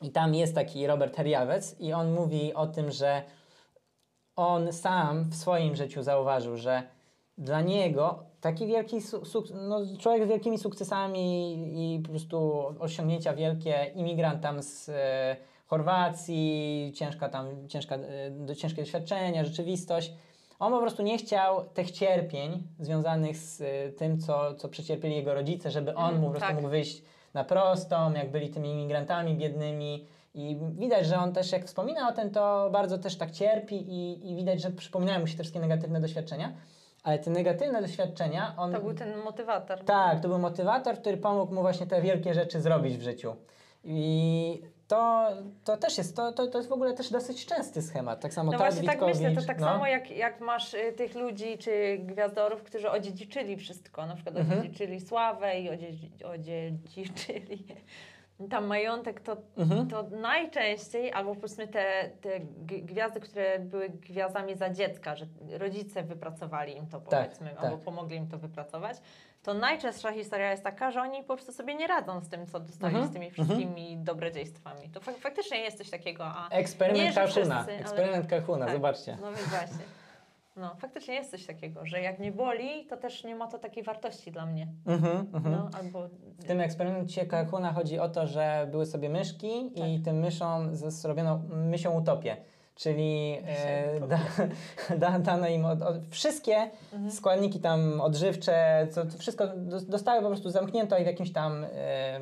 I 0.01 0.11
tam 0.11 0.35
jest 0.35 0.55
taki 0.55 0.87
Robert 0.87 1.15
Herjawec 1.15 1.75
i 1.79 1.93
on 1.93 2.13
mówi 2.13 2.53
o 2.53 2.67
tym, 2.67 2.91
że 2.91 3.23
on 4.35 4.73
sam 4.73 5.29
w 5.29 5.35
swoim 5.35 5.75
życiu 5.75 6.03
zauważył, 6.03 6.57
że 6.57 6.83
dla 7.37 7.61
niego 7.61 8.28
taki 8.41 8.67
wielki 8.67 8.97
no, 9.53 9.79
człowiek 9.99 10.25
z 10.25 10.29
wielkimi 10.29 10.57
sukcesami 10.57 11.53
i 11.75 11.99
po 11.99 12.09
prostu 12.09 12.65
osiągnięcia 12.79 13.33
wielkie, 13.33 13.91
imigrant 13.95 14.41
tam 14.41 14.63
z 14.63 14.89
e, 14.89 15.35
Chorwacji, 15.67 16.91
ciężka 16.95 17.29
tam, 17.29 17.67
ciężka, 17.67 17.97
do, 18.31 18.55
ciężkie 18.55 18.81
doświadczenia, 18.81 19.45
rzeczywistość. 19.45 20.13
On 20.59 20.71
po 20.71 20.79
prostu 20.79 21.03
nie 21.03 21.17
chciał 21.17 21.63
tych 21.63 21.91
cierpień 21.91 22.63
związanych 22.79 23.37
z 23.37 23.61
e, 23.61 23.91
tym, 23.91 24.19
co, 24.19 24.55
co 24.55 24.69
przecierpieli 24.69 25.15
jego 25.15 25.33
rodzice, 25.33 25.71
żeby 25.71 25.95
on 25.95 26.15
mu 26.15 26.25
po 26.25 26.31
prostu 26.31 26.47
tak. 26.47 26.55
mógł 26.55 26.69
wyjść 26.69 27.03
na 27.33 27.43
prostą, 27.43 28.13
jak 28.13 28.31
byli 28.31 28.49
tymi 28.49 28.71
imigrantami 28.71 29.35
biednymi. 29.35 30.05
I 30.33 30.57
widać, 30.71 31.05
że 31.05 31.17
on 31.17 31.33
też, 31.33 31.51
jak 31.51 31.65
wspomina 31.65 32.09
o 32.09 32.11
tym, 32.11 32.31
to 32.31 32.69
bardzo 32.71 32.97
też 32.97 33.17
tak 33.17 33.31
cierpi 33.31 33.75
i, 33.75 34.31
i 34.31 34.35
widać, 34.35 34.61
że 34.61 34.71
przypominają 34.71 35.19
mu 35.19 35.27
się 35.27 35.37
te 35.37 35.43
wszystkie 35.43 35.59
negatywne 35.59 36.01
doświadczenia. 36.01 36.53
Ale 37.03 37.19
te 37.19 37.31
negatywne 37.31 37.81
doświadczenia, 37.81 38.53
on... 38.57 38.71
To 38.71 38.79
był 38.81 38.93
ten 38.93 39.17
motywator. 39.17 39.83
Tak, 39.85 40.19
to 40.19 40.27
był 40.27 40.39
motywator, 40.39 40.97
który 40.97 41.17
pomógł 41.17 41.53
mu 41.53 41.61
właśnie 41.61 41.87
te 41.87 42.01
wielkie 42.01 42.33
rzeczy 42.33 42.61
zrobić 42.61 42.97
w 42.97 43.01
życiu. 43.01 43.35
I 43.83 44.61
to, 44.87 45.27
to 45.63 45.77
też 45.77 45.97
jest, 45.97 46.15
to, 46.15 46.31
to, 46.31 46.47
to 46.47 46.57
jest 46.57 46.69
w 46.69 46.73
ogóle 46.73 46.93
też 46.93 47.11
dosyć 47.11 47.45
częsty 47.45 47.81
schemat. 47.81 48.19
Tak 48.19 48.33
samo 48.33 48.51
No 48.51 48.57
właśnie 48.57 48.83
tak 48.83 49.01
myślę, 49.01 49.35
to 49.35 49.41
tak 49.41 49.59
no. 49.59 49.67
samo 49.67 49.87
jak, 49.87 50.11
jak 50.11 50.41
masz 50.41 50.73
y, 50.73 50.93
tych 50.97 51.15
ludzi 51.15 51.57
czy 51.57 51.97
gwiazdorów, 51.99 52.63
którzy 52.63 52.89
odziedziczyli 52.89 53.57
wszystko, 53.57 54.05
na 54.05 54.15
przykład 54.15 54.37
Mhm. 54.37 54.59
odziedziczyli 54.59 55.01
sławę 55.01 55.59
i 55.59 55.69
odziedzi, 55.69 56.11
odziedziczyli 56.25 57.65
tam 58.47 58.65
majątek, 58.65 59.21
to, 59.21 59.37
Mhm. 59.57 59.87
to 59.87 60.03
najczęściej, 60.03 61.13
albo 61.13 61.35
powiedzmy 61.35 61.67
te, 61.67 62.09
te 62.21 62.39
gwiazdy, 62.65 63.19
które 63.19 63.59
były 63.59 63.89
gwiazdami 63.89 64.55
za 64.55 64.69
dziecka, 64.69 65.15
że 65.15 65.25
rodzice 65.57 66.03
wypracowali 66.03 66.77
im 66.77 66.87
to 66.87 67.01
powiedzmy, 67.01 67.49
tak. 67.49 67.63
albo 67.63 67.77
pomogli 67.77 68.17
im 68.17 68.27
to 68.27 68.37
wypracować, 68.37 68.97
to 69.43 69.53
najczęstsza 69.53 70.11
historia 70.11 70.51
jest 70.51 70.63
taka, 70.63 70.91
że 70.91 71.01
oni 71.01 71.23
po 71.23 71.35
prostu 71.35 71.51
sobie 71.51 71.75
nie 71.75 71.87
radzą 71.87 72.21
z 72.21 72.29
tym, 72.29 72.47
co 72.47 72.59
dostali, 72.59 72.93
Mhm. 72.95 73.11
z 73.11 73.13
tymi 73.13 73.31
wszystkimi 73.31 73.97
dobrodziejstwami. 73.97 74.89
To 74.89 74.99
fak- 74.99 75.19
faktycznie 75.19 75.57
jest 75.59 75.77
coś 75.77 75.89
takiego, 75.89 76.25
a 76.25 76.47
Nie, 76.51 76.55
Eksperyment 76.55 77.13
że 77.15 77.21
Kalhuna. 77.21 77.55
wszyscy, 77.55 77.71
ale- 77.71 77.79
Eksperyment 77.81 78.27
Kalhuna, 78.27 78.65
Tak. 78.65 78.73
zobaczcie. 78.75 79.17
No 79.21 79.27
więc 79.27 79.49
właśnie. 79.49 79.85
No, 80.59 80.75
faktycznie 80.75 81.13
jest 81.13 81.31
coś 81.31 81.45
takiego, 81.45 81.85
że 81.85 82.01
jak 82.01 82.19
nie 82.19 82.31
boli, 82.31 82.85
to 82.85 82.97
też 82.97 83.23
nie 83.23 83.35
ma 83.35 83.47
to 83.47 83.59
takiej 83.59 83.83
wartości 83.83 84.31
dla 84.31 84.45
mnie. 84.45 84.67
Mhm, 84.85 85.27
mhm. 85.33 85.55
No, 85.55 85.69
albo... 85.79 86.07
W 86.39 86.43
tym 86.47 86.61
eksperymencie 86.61 87.25
Kalhuna 87.25 87.73
chodzi 87.73 87.99
o 87.99 88.09
to, 88.09 88.27
że 88.27 88.67
były 88.71 88.85
sobie 88.85 89.09
myszki 89.09 89.71
Tak. 89.77 89.87
i 89.89 89.99
tym 89.99 90.19
myszom 90.19 90.75
zrobiono 90.75 91.41
mysią 91.49 91.99
utopię. 91.99 92.37
Czyli 92.75 93.37
e, 93.45 94.07
da, 94.07 94.19
da, 95.09 95.19
dano 95.19 95.47
im 95.47 95.65
od, 95.65 95.81
od, 95.81 95.95
wszystkie 96.09 96.69
Mhm. 96.93 97.11
składniki 97.11 97.59
tam 97.59 98.01
odżywcze, 98.01 98.87
co, 98.91 99.01
wszystko 99.19 99.47
do- 99.47 99.81
dostały 99.81 100.21
po 100.21 100.27
prostu 100.27 100.49
zamknięto 100.49 100.97
je 100.97 101.03
w 101.03 101.07
jakimś 101.07 101.33
tam 101.33 101.65
e, 101.73 102.19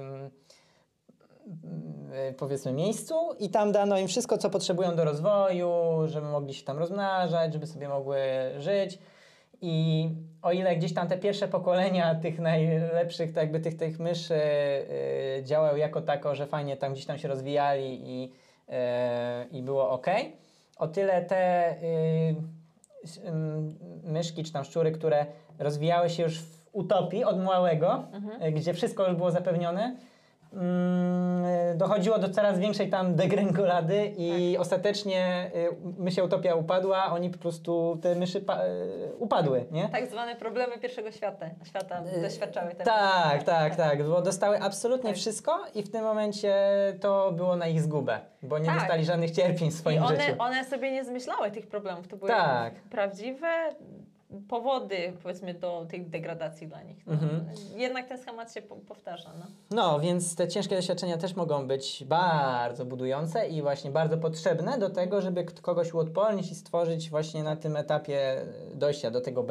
powiedzmy 2.37 2.73
miejscu 2.73 3.15
i 3.39 3.49
tam 3.49 3.71
dano 3.71 3.97
im 3.97 4.07
wszystko, 4.07 4.37
co 4.37 4.49
potrzebują 4.49 4.95
do 4.95 5.05
rozwoju, 5.05 5.71
żeby 6.05 6.27
mogli 6.27 6.53
się 6.53 6.65
tam 6.65 6.77
rozmnażać, 6.77 7.53
żeby 7.53 7.67
sobie 7.67 7.87
mogły 7.89 8.19
żyć. 8.57 8.99
I 9.61 10.09
o 10.41 10.51
ile 10.51 10.75
gdzieś 10.75 10.93
tam 10.93 11.07
te 11.07 11.17
pierwsze 11.17 11.47
pokolenia 11.47 12.15
tych 12.15 12.39
najlepszych, 12.39 13.33
tak 13.33 13.43
jakby 13.43 13.59
tych, 13.59 13.77
tych 13.77 13.99
myszy 13.99 14.33
y, 15.39 15.43
działały 15.43 15.79
jako 15.79 16.01
tako, 16.01 16.35
że 16.35 16.45
fajnie 16.47 16.77
tam 16.77 16.93
gdzieś 16.93 17.05
tam 17.05 17.17
się 17.17 17.27
rozwijali 17.27 18.01
i, 18.05 18.31
y, 18.69 18.73
i 19.51 19.61
było 19.63 19.89
ok, 19.89 20.05
o 20.77 20.87
tyle 20.87 21.21
te 21.21 21.71
y, 21.83 22.35
ym, 23.27 23.75
myszki 24.03 24.43
czy 24.43 24.51
tam 24.53 24.63
szczury, 24.63 24.91
które 24.91 25.25
rozwijały 25.59 26.09
się 26.09 26.23
już 26.23 26.41
w 26.41 26.67
utopii 26.71 27.23
od 27.23 27.39
małego, 27.43 28.03
Mhm. 28.13 28.43
y, 28.43 28.51
gdzie 28.51 28.73
wszystko 28.73 29.07
już 29.07 29.15
było 29.15 29.31
zapewnione, 29.31 29.95
y, 29.95 30.16
dochodziło 31.75 32.19
do 32.19 32.29
coraz 32.29 32.59
większej 32.59 32.89
tam 32.89 33.15
degrengolady 33.15 34.13
i 34.17 34.57
ostatecznie 34.57 35.51
y, 35.55 36.01
mysia 36.01 36.23
utopia 36.23 36.55
upadła, 36.55 37.05
oni 37.05 37.29
po 37.29 37.37
prostu, 37.37 37.99
te 38.01 38.15
myszy 38.15 38.37
y, 38.37 38.43
upadły, 39.19 39.65
nie? 39.71 39.89
Tak 39.89 40.07
zwane 40.07 40.35
problemy 40.35 40.77
pierwszego 40.77 41.11
świata, 41.11 41.45
świata 41.63 42.03
Y, 42.17 42.21
doświadczały 42.21 42.71
te 42.75 42.83
Tak, 42.83 43.43
tak, 43.43 43.75
tak, 43.75 44.03
bo 44.07 44.21
dostały 44.21 44.59
absolutnie 44.59 45.09
Tak. 45.09 45.17
wszystko 45.17 45.59
i 45.75 45.83
w 45.83 45.91
tym 45.91 46.03
momencie 46.03 46.55
to 47.01 47.31
było 47.31 47.55
na 47.55 47.67
ich 47.67 47.81
zgubę, 47.81 48.19
bo 48.43 48.59
nie 48.59 48.65
Tak. 48.65 48.75
dostali 48.79 49.05
żadnych 49.05 49.31
cierpień 49.31 49.71
w 49.71 49.73
I 49.73 49.77
swoim 49.77 50.03
one, 50.03 50.21
życiu. 50.21 50.35
one 50.39 50.65
sobie 50.65 50.91
nie 50.91 51.05
zmyślały 51.05 51.51
tych 51.51 51.67
problemów. 51.67 52.07
To 52.07 52.17
były 52.17 52.29
Tak. 52.31 52.73
prawdziwe 52.73 53.47
powody, 54.49 55.13
powiedzmy, 55.23 55.53
do 55.53 55.85
tej 55.89 56.05
degradacji 56.05 56.67
dla 56.67 56.83
nich. 56.83 57.07
No. 57.07 57.13
Mhm. 57.13 57.45
Jednak 57.75 58.07
ten 58.07 58.17
schemat 58.17 58.53
się 58.53 58.61
po- 58.61 58.75
powtarza. 58.75 59.31
No. 59.39 59.45
No, 59.71 59.99
więc 59.99 60.35
te 60.35 60.47
ciężkie 60.47 60.75
doświadczenia 60.75 61.17
też 61.17 61.35
mogą 61.35 61.67
być 61.67 62.03
bardzo 62.07 62.85
budujące 62.85 63.47
i 63.47 63.61
właśnie 63.61 63.91
bardzo 63.91 64.17
potrzebne 64.17 64.77
do 64.77 64.89
tego, 64.89 65.21
żeby 65.21 65.45
kogoś 65.61 65.93
uodpornić 65.93 66.51
i 66.51 66.55
stworzyć 66.55 67.09
właśnie 67.09 67.43
na 67.43 67.55
tym 67.55 67.75
etapie 67.77 68.45
dojścia 68.73 69.11
do 69.11 69.21
tego 69.21 69.45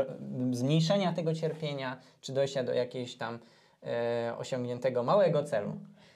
zmniejszenia 0.52 1.12
tego 1.12 1.34
cierpienia, 1.34 1.96
czy 2.20 2.32
dojścia 2.32 2.62
do 2.64 2.72
jakiegoś 2.74 3.16
tam 3.16 3.38
e, 3.82 4.34
osiągniętego 4.38 5.02
małego 5.02 5.42
celu. 5.42 5.72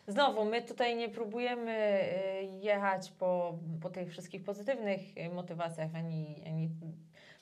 Znowu, 0.08 0.44
my 0.44 0.62
tutaj 0.62 0.96
nie 0.96 1.08
próbujemy 1.08 2.00
y, 2.02 2.42
jechać 2.62 3.10
po, 3.10 3.58
po 3.82 3.90
tych 3.90 4.10
wszystkich 4.10 4.44
pozytywnych 4.44 5.00
motywacjach, 5.34 5.90
ani, 5.94 6.42
ani 6.46 6.70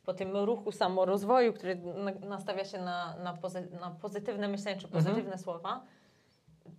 po 0.09 0.15
tym 0.15 0.37
ruchu 0.37 0.73
samorozwoju, 0.73 1.53
który 1.53 1.77
na- 1.77 2.29
nastawia 2.29 2.65
się 2.65 2.79
na, 2.79 3.17
na, 3.17 3.35
pozy, 3.35 3.69
na 3.81 3.91
pozytywne 3.91 4.49
myślenie 4.49 4.81
czy 4.81 4.87
Mhm. 4.87 5.05
pozytywne 5.05 5.39
słowa. 5.39 5.81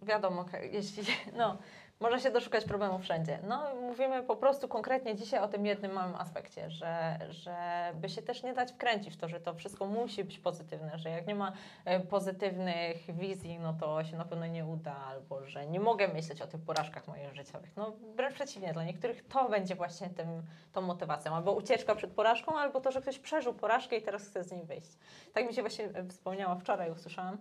Wiadomo, 0.04 0.46
jeśli, 0.72 1.04
no, 1.38 1.58
można 2.00 2.20
się 2.20 2.32
doszukać 2.32 2.66
problemu 2.66 3.00
wszędzie. 3.00 3.40
No, 3.48 3.76
mówimy 3.76 4.24
po 4.24 4.36
prostu 4.36 4.68
konkretnie 4.68 5.16
dzisiaj 5.16 5.40
o 5.40 5.48
tym 5.48 5.66
jednym 5.66 5.92
małym 5.92 6.16
aspekcie, 6.16 6.72
że, 6.72 7.20
że 7.30 7.56
by 7.96 8.10
się 8.10 8.22
też 8.22 8.44
nie 8.44 8.54
dać 8.54 8.72
wkręcić 8.72 9.14
w 9.14 9.18
to, 9.18 9.30
że 9.30 9.40
to 9.40 9.54
wszystko 9.54 9.86
musi 9.86 10.24
być 10.24 10.40
pozytywne, 10.40 11.00
że 11.00 11.10
jak 11.10 11.28
nie 11.28 11.36
ma 11.36 11.52
e, 11.86 12.00
pozytywnych 12.00 13.16
wizji, 13.16 13.60
no 13.60 13.74
to 13.74 14.04
się 14.04 14.18
na 14.18 14.26
pewno 14.26 14.48
nie 14.48 14.66
uda, 14.66 14.96
albo 14.96 15.46
że 15.46 15.68
nie 15.68 15.80
mogę 15.80 16.08
myśleć 16.08 16.42
o 16.42 16.48
tych 16.48 16.62
porażkach 16.62 17.08
moich 17.08 17.36
życiowych. 17.36 17.78
No 17.78 17.94
wręcz 18.16 18.36
przeciwnie, 18.36 18.74
dla 18.74 18.84
niektórych 18.84 19.28
to 19.28 19.50
będzie 19.50 19.76
właśnie 19.76 20.10
tym, 20.10 20.44
tą 20.74 20.82
motywacją, 20.82 21.36
albo 21.36 21.52
ucieczka 21.52 21.96
przed 21.96 22.12
porażką, 22.12 22.58
albo 22.58 22.82
to, 22.82 22.92
że 22.92 23.02
ktoś 23.02 23.20
przeżył 23.20 23.54
porażkę 23.54 23.98
i 23.98 24.02
teraz 24.02 24.28
chce 24.28 24.44
z 24.44 24.52
niej 24.52 24.64
wyjść. 24.64 24.98
Tak 25.34 25.48
mi 25.48 25.54
się 25.54 25.62
właśnie 25.62 25.90
wspomniała 26.10 26.56
wczoraj, 26.56 26.92
usłyszałam 26.92 27.38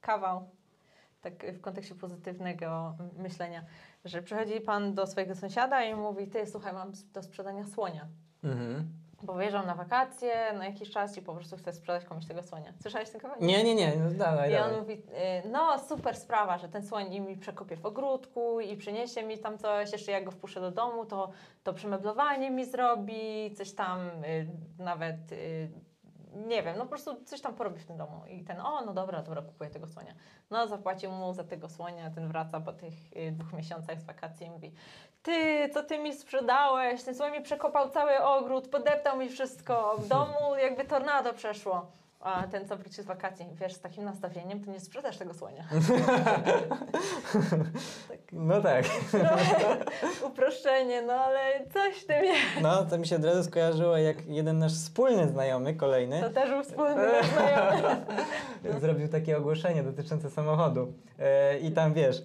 kawał, 0.00 0.48
tak 1.20 1.52
w 1.52 1.60
kontekście 1.60 1.94
pozytywnego 1.94 2.96
myślenia, 3.16 3.64
że 4.04 4.22
przychodzi 4.22 4.60
pan 4.60 4.94
do 4.94 5.06
swojego 5.06 5.34
sąsiada 5.34 5.84
i 5.84 5.94
mówi, 5.94 6.26
ty 6.28 6.46
słuchaj, 6.46 6.72
mam 6.72 6.92
do 7.12 7.22
sprzedania 7.22 7.66
słonia. 7.66 8.08
Mhm. 8.44 8.92
Bo 9.22 9.34
wyjeżdżam 9.34 9.66
na 9.66 9.74
wakacje 9.74 10.52
na 10.58 10.66
jakiś 10.66 10.90
czas 10.90 11.18
i 11.18 11.22
po 11.22 11.34
prostu 11.34 11.56
chcę 11.56 11.72
sprzedać 11.72 12.04
komuś 12.04 12.26
tego 12.26 12.42
słonia. 12.42 12.72
Słyszałeś 12.82 13.10
ten 13.10 13.20
kawałek? 13.20 13.42
Nie, 13.42 13.64
nie, 13.64 13.74
nie, 13.74 13.96
no 13.96 14.10
dawaj, 14.10 14.52
I 14.52 14.56
on 14.56 14.78
mówi, 14.78 14.92
y, 14.92 15.48
no 15.48 15.78
super 15.78 16.16
sprawa, 16.16 16.58
że 16.58 16.68
ten 16.68 16.86
słoń 16.86 17.20
mi 17.20 17.36
przekopie 17.36 17.76
w 17.76 17.86
ogródku 17.86 18.60
i 18.60 18.76
przyniesie 18.76 19.22
mi 19.22 19.38
tam 19.38 19.58
coś, 19.58 19.92
jeszcze 19.92 20.12
jak 20.12 20.24
go 20.24 20.30
wpuszczę 20.30 20.60
do 20.60 20.70
domu, 20.70 21.06
to, 21.06 21.30
to 21.62 21.72
przemeblowanie 21.72 22.50
mi 22.50 22.64
zrobi, 22.64 23.54
coś 23.56 23.72
tam 23.72 24.00
y, 24.00 24.46
nawet 24.78 25.32
y, 25.32 25.70
nie 26.34 26.62
wiem, 26.62 26.78
no 26.78 26.84
po 26.84 26.88
prostu 26.88 27.24
coś 27.24 27.40
tam 27.40 27.54
porobi 27.54 27.80
w 27.80 27.86
tym 27.86 27.96
domu. 27.96 28.26
I 28.26 28.44
ten, 28.44 28.60
o, 28.60 28.84
no 28.84 28.94
dobra, 28.94 29.22
dobra, 29.22 29.42
kupuję 29.42 29.70
tego 29.70 29.86
słonia. 29.86 30.14
No, 30.50 30.66
zapłacił 30.66 31.12
mu 31.12 31.34
za 31.34 31.44
tego 31.44 31.68
słonia, 31.68 32.10
ten 32.10 32.28
wraca 32.28 32.60
po 32.60 32.72
tych 32.72 32.94
y, 33.16 33.32
dwóch 33.32 33.52
miesiącach 33.52 34.00
z 34.00 34.04
wakacji 34.04 34.46
i 34.46 34.50
mówi, 34.50 34.72
ty, 35.22 35.68
co 35.74 35.82
ty 35.82 35.98
mi 35.98 36.14
sprzedałeś? 36.14 37.02
Ten 37.02 37.14
słoń 37.14 37.32
mi 37.32 37.42
przekopał 37.42 37.90
cały 37.90 38.22
ogród, 38.22 38.68
podeptał 38.68 39.18
mi 39.18 39.28
wszystko, 39.28 39.96
w 39.98 40.08
domu 40.08 40.56
jakby 40.62 40.84
tornado 40.84 41.32
przeszło. 41.32 41.92
A 42.20 42.46
ten, 42.46 42.68
co 42.68 42.76
wrócił 42.76 43.04
z 43.04 43.06
wakacji, 43.06 43.46
wiesz, 43.60 43.72
z 43.72 43.80
takim 43.80 44.04
nastawieniem, 44.04 44.64
to 44.64 44.70
nie 44.70 44.80
sprzedasz 44.80 45.16
tego 45.18 45.34
słonia. 45.34 45.64
No 48.32 48.60
tak. 48.62 48.84
Trochę 49.10 49.76
uproszczenie, 50.26 51.02
no 51.02 51.12
ale 51.12 51.40
coś 51.72 52.02
w 52.02 52.06
tym 52.06 52.24
jest. 52.24 52.40
No, 52.62 52.84
to 52.84 52.98
mi 52.98 53.06
się 53.06 53.16
od 53.16 53.24
razu 53.24 53.44
skojarzyło, 53.44 53.96
jak 53.96 54.26
jeden 54.26 54.58
nasz 54.58 54.74
wspólny 54.74 55.28
znajomy, 55.28 55.74
kolejny, 55.74 56.20
To 56.20 56.30
też 56.30 56.50
był 56.50 56.62
wspólny 56.62 57.08
znajomy. 57.34 58.06
zrobił 58.80 59.08
takie 59.08 59.38
ogłoszenie 59.38 59.82
dotyczące 59.82 60.30
samochodu. 60.30 60.92
E, 61.18 61.58
I 61.58 61.70
tam 61.72 61.92
wiesz, 61.92 62.22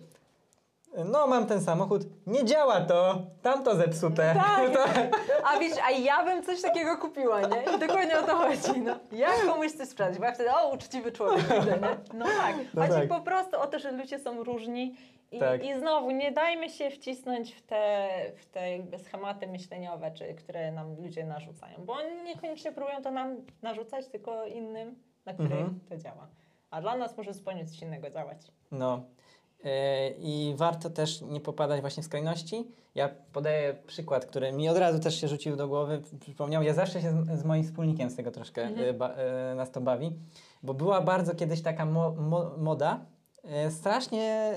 no 1.06 1.28
mam 1.28 1.46
ten 1.48 1.62
samochód, 1.64 2.02
nie 2.28 2.46
działa 2.46 2.82
to, 2.82 3.22
tamto 3.42 3.76
zepsute. 3.76 4.34
Tak. 4.36 4.72
To- 4.74 5.48
A 5.48 5.60
wiesz, 5.60 5.74
a 5.88 5.92
ja 5.92 6.24
bym 6.24 6.44
coś 6.44 6.62
takiego 6.62 6.98
kupiła, 6.98 7.42
nie? 7.42 7.64
I 7.76 7.80
dokładnie 7.80 8.20
o 8.20 8.24
to 8.24 8.36
chodzi, 8.36 8.82
no. 8.82 8.96
Jak 9.12 9.46
komuś 9.46 9.72
coś 9.72 9.88
sprzedać? 9.90 10.18
Bo 10.18 10.26
ja 10.26 10.32
wtedy, 10.32 10.52
o, 10.52 10.74
uczciwy 10.74 11.12
człowiek, 11.12 11.42
widzę, 11.60 11.72
nie? 11.80 12.18
No 12.20 12.26
tak. 12.26 12.56
No 12.74 12.82
Chodzi 12.82 12.94
tak. 12.94 13.08
po 13.08 13.22
prostu 13.22 13.60
o 13.60 13.68
to, 13.68 13.80
że 13.80 13.92
ludzie 13.92 14.20
są 14.20 14.44
różni 14.44 14.96
i, 15.32 15.40
Tak. 15.40 15.66
i 15.66 15.74
znowu 15.80 16.12
nie 16.12 16.32
dajmy 16.32 16.70
się 16.70 16.90
wcisnąć 16.90 17.54
w 17.56 17.62
te, 17.62 18.08
w 18.38 18.46
te 18.46 18.72
jakby 18.72 19.00
schematy 19.00 19.48
myśleniowe, 19.48 20.12
czy, 20.12 20.34
które 20.34 20.72
nam 20.72 20.96
ludzie 20.96 21.24
narzucają, 21.26 21.86
bo 21.86 21.94
oni 21.94 22.24
niekoniecznie 22.24 22.72
próbują 22.72 23.02
to 23.02 23.12
nam 23.12 23.36
narzucać, 23.62 24.08
tylko 24.08 24.46
innym, 24.46 24.96
na 25.26 25.34
których 25.34 25.52
Mhm. 25.52 25.80
to 25.90 25.98
działa. 25.98 26.28
A 26.72 26.82
dla 26.82 26.98
nas 26.98 27.18
może 27.18 27.34
zupełnie 27.34 27.66
coś 27.66 27.82
innego 27.82 28.10
działać. 28.10 28.38
No. 28.72 29.02
E, 29.66 30.10
I 30.10 30.54
warto 30.58 30.90
też 30.90 31.22
nie 31.22 31.42
popadać 31.42 31.82
właśnie 31.82 32.04
w 32.04 32.06
skrajności. 32.06 32.68
Ja 32.96 33.10
podaję 33.34 33.76
przykład, 33.88 34.26
który 34.26 34.52
mi 34.52 34.70
od 34.70 34.78
razu 34.78 35.00
też 35.00 35.22
się 35.22 35.28
rzucił 35.28 35.56
do 35.56 35.68
głowy, 35.68 36.02
przypomniał. 36.20 36.64
Ja 36.64 36.74
zawsze 36.74 37.02
się 37.02 37.12
z, 37.12 37.40
z 37.40 37.46
moim 37.46 37.64
wspólnikiem 37.64 38.10
z 38.10 38.16
tego 38.16 38.32
troszkę 38.32 38.64
Mhm. 38.64 38.90
e, 38.90 38.94
ba, 38.94 39.10
e, 39.10 39.56
nas 39.56 39.72
to 39.72 39.82
bawi, 39.82 40.12
bo 40.64 40.74
była 40.74 41.02
bardzo 41.02 41.36
kiedyś 41.36 41.62
taka 41.62 41.86
mo, 41.86 42.12
mo, 42.12 42.52
moda, 42.58 43.06
strasznie 43.70 44.54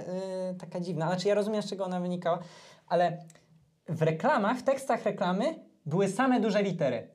taka 0.61 0.81
dziwna. 0.81 1.07
Znaczy 1.07 1.29
ja 1.29 1.35
rozumiem, 1.35 1.63
z 1.63 1.71
czego 1.71 1.85
ona 1.85 2.01
wynikała, 2.01 2.39
ale 2.87 3.19
w 3.89 4.03
reklamach, 4.03 4.59
w 4.59 4.63
tekstach 4.63 5.05
reklamy 5.05 5.55
były 5.87 6.09
same 6.09 6.41
duże 6.41 6.63
litery. 6.63 7.09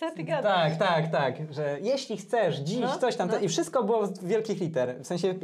Co 0.00 0.10
ty 0.10 0.24
gadasz? 0.24 0.78
Tak, 0.78 0.88
tak, 0.88 1.10
tak, 1.10 1.52
że 1.52 1.76
jeśli 1.82 2.16
chcesz 2.16 2.56
dziś 2.56 2.80
No, 2.80 2.98
coś 2.98 3.16
tam, 3.16 3.28
no. 3.28 3.38
i 3.38 3.48
wszystko 3.48 3.84
było 3.84 4.06
z 4.06 4.24
wielkich 4.24 4.60
liter, 4.60 4.96
w 5.02 5.06
sensie 5.06 5.28
e, 5.28 5.34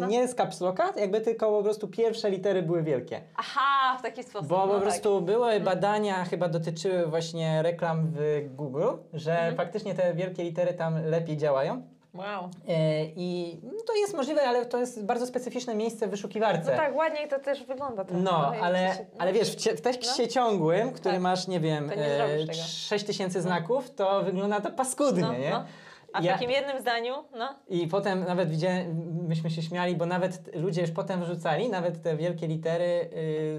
No. 0.00 0.06
nie 0.06 0.28
z 0.28 0.34
caps 0.34 0.60
locka, 0.60 0.92
jakby 0.96 1.20
tylko 1.20 1.50
po 1.50 1.62
prostu 1.62 1.88
pierwsze 1.88 2.30
litery 2.30 2.62
były 2.62 2.82
wielkie. 2.82 3.20
Aha, 3.36 3.96
w 3.98 4.02
taki 4.02 4.22
sposób. 4.22 4.48
Bo 4.48 4.56
no 4.58 4.66
po 4.66 4.72
tak. 4.74 4.82
prostu 4.82 5.20
były 5.20 5.60
badania, 5.60 6.24
chyba 6.24 6.48
dotyczyły 6.48 7.06
właśnie 7.06 7.62
reklam 7.62 8.06
w 8.16 8.48
Google, 8.56 8.86
że 9.12 9.32
Mhm. 9.32 9.56
faktycznie 9.56 9.94
te 9.94 10.14
wielkie 10.14 10.44
litery 10.44 10.74
tam 10.74 11.04
lepiej 11.04 11.36
działają. 11.36 11.82
Wow. 12.14 12.50
E, 12.68 13.04
I 13.04 13.60
no, 13.62 13.72
to 13.86 13.94
jest 13.94 14.14
możliwe, 14.16 14.42
ale 14.42 14.66
to 14.66 14.78
jest 14.78 15.04
bardzo 15.04 15.26
specyficzne 15.26 15.74
miejsce 15.74 16.06
w 16.06 16.10
wyszukiwarce. 16.10 16.70
No 16.70 16.76
tak, 16.76 16.96
ładniej 16.96 17.28
to 17.28 17.38
też 17.38 17.64
wygląda. 17.64 18.04
trochę. 18.04 18.22
No, 18.22 18.50
jak 18.54 18.62
ale, 18.62 18.94
się- 18.96 19.06
ale 19.18 19.32
wiesz, 19.32 19.50
w, 19.52 19.56
cie- 19.56 19.76
w 19.76 19.80
tekście 19.80 20.28
ciągłym, 20.28 20.92
który 20.92 21.14
Tak. 21.14 21.22
masz, 21.22 21.48
nie 21.48 21.60
wiem, 21.60 21.86
nie 21.96 22.16
zrobisz 22.16 22.46
tego. 22.46 22.68
6 22.68 23.04
tysięcy 23.04 23.40
znaków, 23.40 23.90
to 23.90 24.22
wygląda 24.22 24.60
to 24.60 24.70
paskudnie, 24.70 25.22
no, 25.22 25.32
nie? 25.32 25.50
No. 25.50 25.64
A 26.12 26.20
w 26.20 26.24
Ja- 26.24 26.32
takim 26.32 26.50
jednym 26.50 26.80
zdaniu, 26.80 27.14
no. 27.38 27.54
I 27.68 27.86
potem 27.88 28.24
nawet 28.24 28.50
widziałem, 28.50 29.02
myśmy 29.28 29.50
się 29.50 29.62
śmiali, 29.62 29.96
bo 29.96 30.06
nawet 30.06 30.56
ludzie 30.56 30.80
już 30.80 30.90
potem 30.90 31.20
wrzucali, 31.24 31.68
nawet 31.68 32.02
te 32.02 32.16
wielkie 32.16 32.46
litery, 32.46 33.10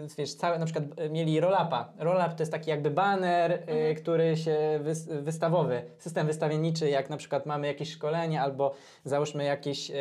yy, 0.02 0.08
wiesz, 0.18 0.34
całe 0.36 0.60
na 0.60 0.66
przykład 0.66 0.86
y, 1.00 1.10
mieli 1.10 1.40
roll-upa. 1.40 1.90
Roll-up 2.00 2.30
to 2.30 2.42
jest 2.42 2.52
taki 2.52 2.70
jakby 2.70 2.90
baner, 2.92 3.52
y, 3.52 3.56
Mhm. 3.62 3.96
który 3.96 4.38
się 4.38 4.58
wys, 4.82 5.08
wystawowy, 5.08 5.82
system 5.98 6.28
wystawienniczy, 6.28 6.90
jak 6.90 7.10
na 7.10 7.18
przykład 7.18 7.46
mamy 7.46 7.68
jakieś 7.68 7.92
szkolenie 7.92 8.42
albo 8.42 8.74
załóżmy 9.06 9.44
jakieś 9.44 9.90
yy, 9.90 9.96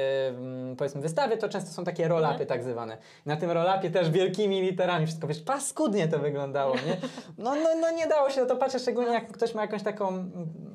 powiedzmy 0.79 1.01
wystawy, 1.01 1.37
to 1.37 1.49
często 1.49 1.71
są 1.71 1.85
takie 1.85 2.09
roll-upy 2.09 2.31
Mhm. 2.31 2.47
tak 2.49 2.65
zwane. 2.65 2.99
Na 3.27 3.37
tym 3.37 3.51
roll-upie 3.51 3.91
też 3.91 4.11
wielkimi 4.11 4.61
literami 4.61 5.07
wszystko, 5.07 5.27
wiesz, 5.27 5.43
paskudnie 5.43 6.09
to 6.09 6.19
wyglądało, 6.19 6.75
nie? 6.75 6.97
No, 7.39 7.55
no, 7.55 7.69
no 7.81 7.91
nie 7.91 8.07
dało 8.07 8.31
się 8.31 8.41
na 8.41 8.47
to 8.47 8.57
patrzeć, 8.57 8.83
szczególnie 8.83 9.11
jak 9.13 9.33
ktoś 9.33 9.55
ma 9.55 9.63
jakąś 9.63 9.83
taką... 9.83 10.31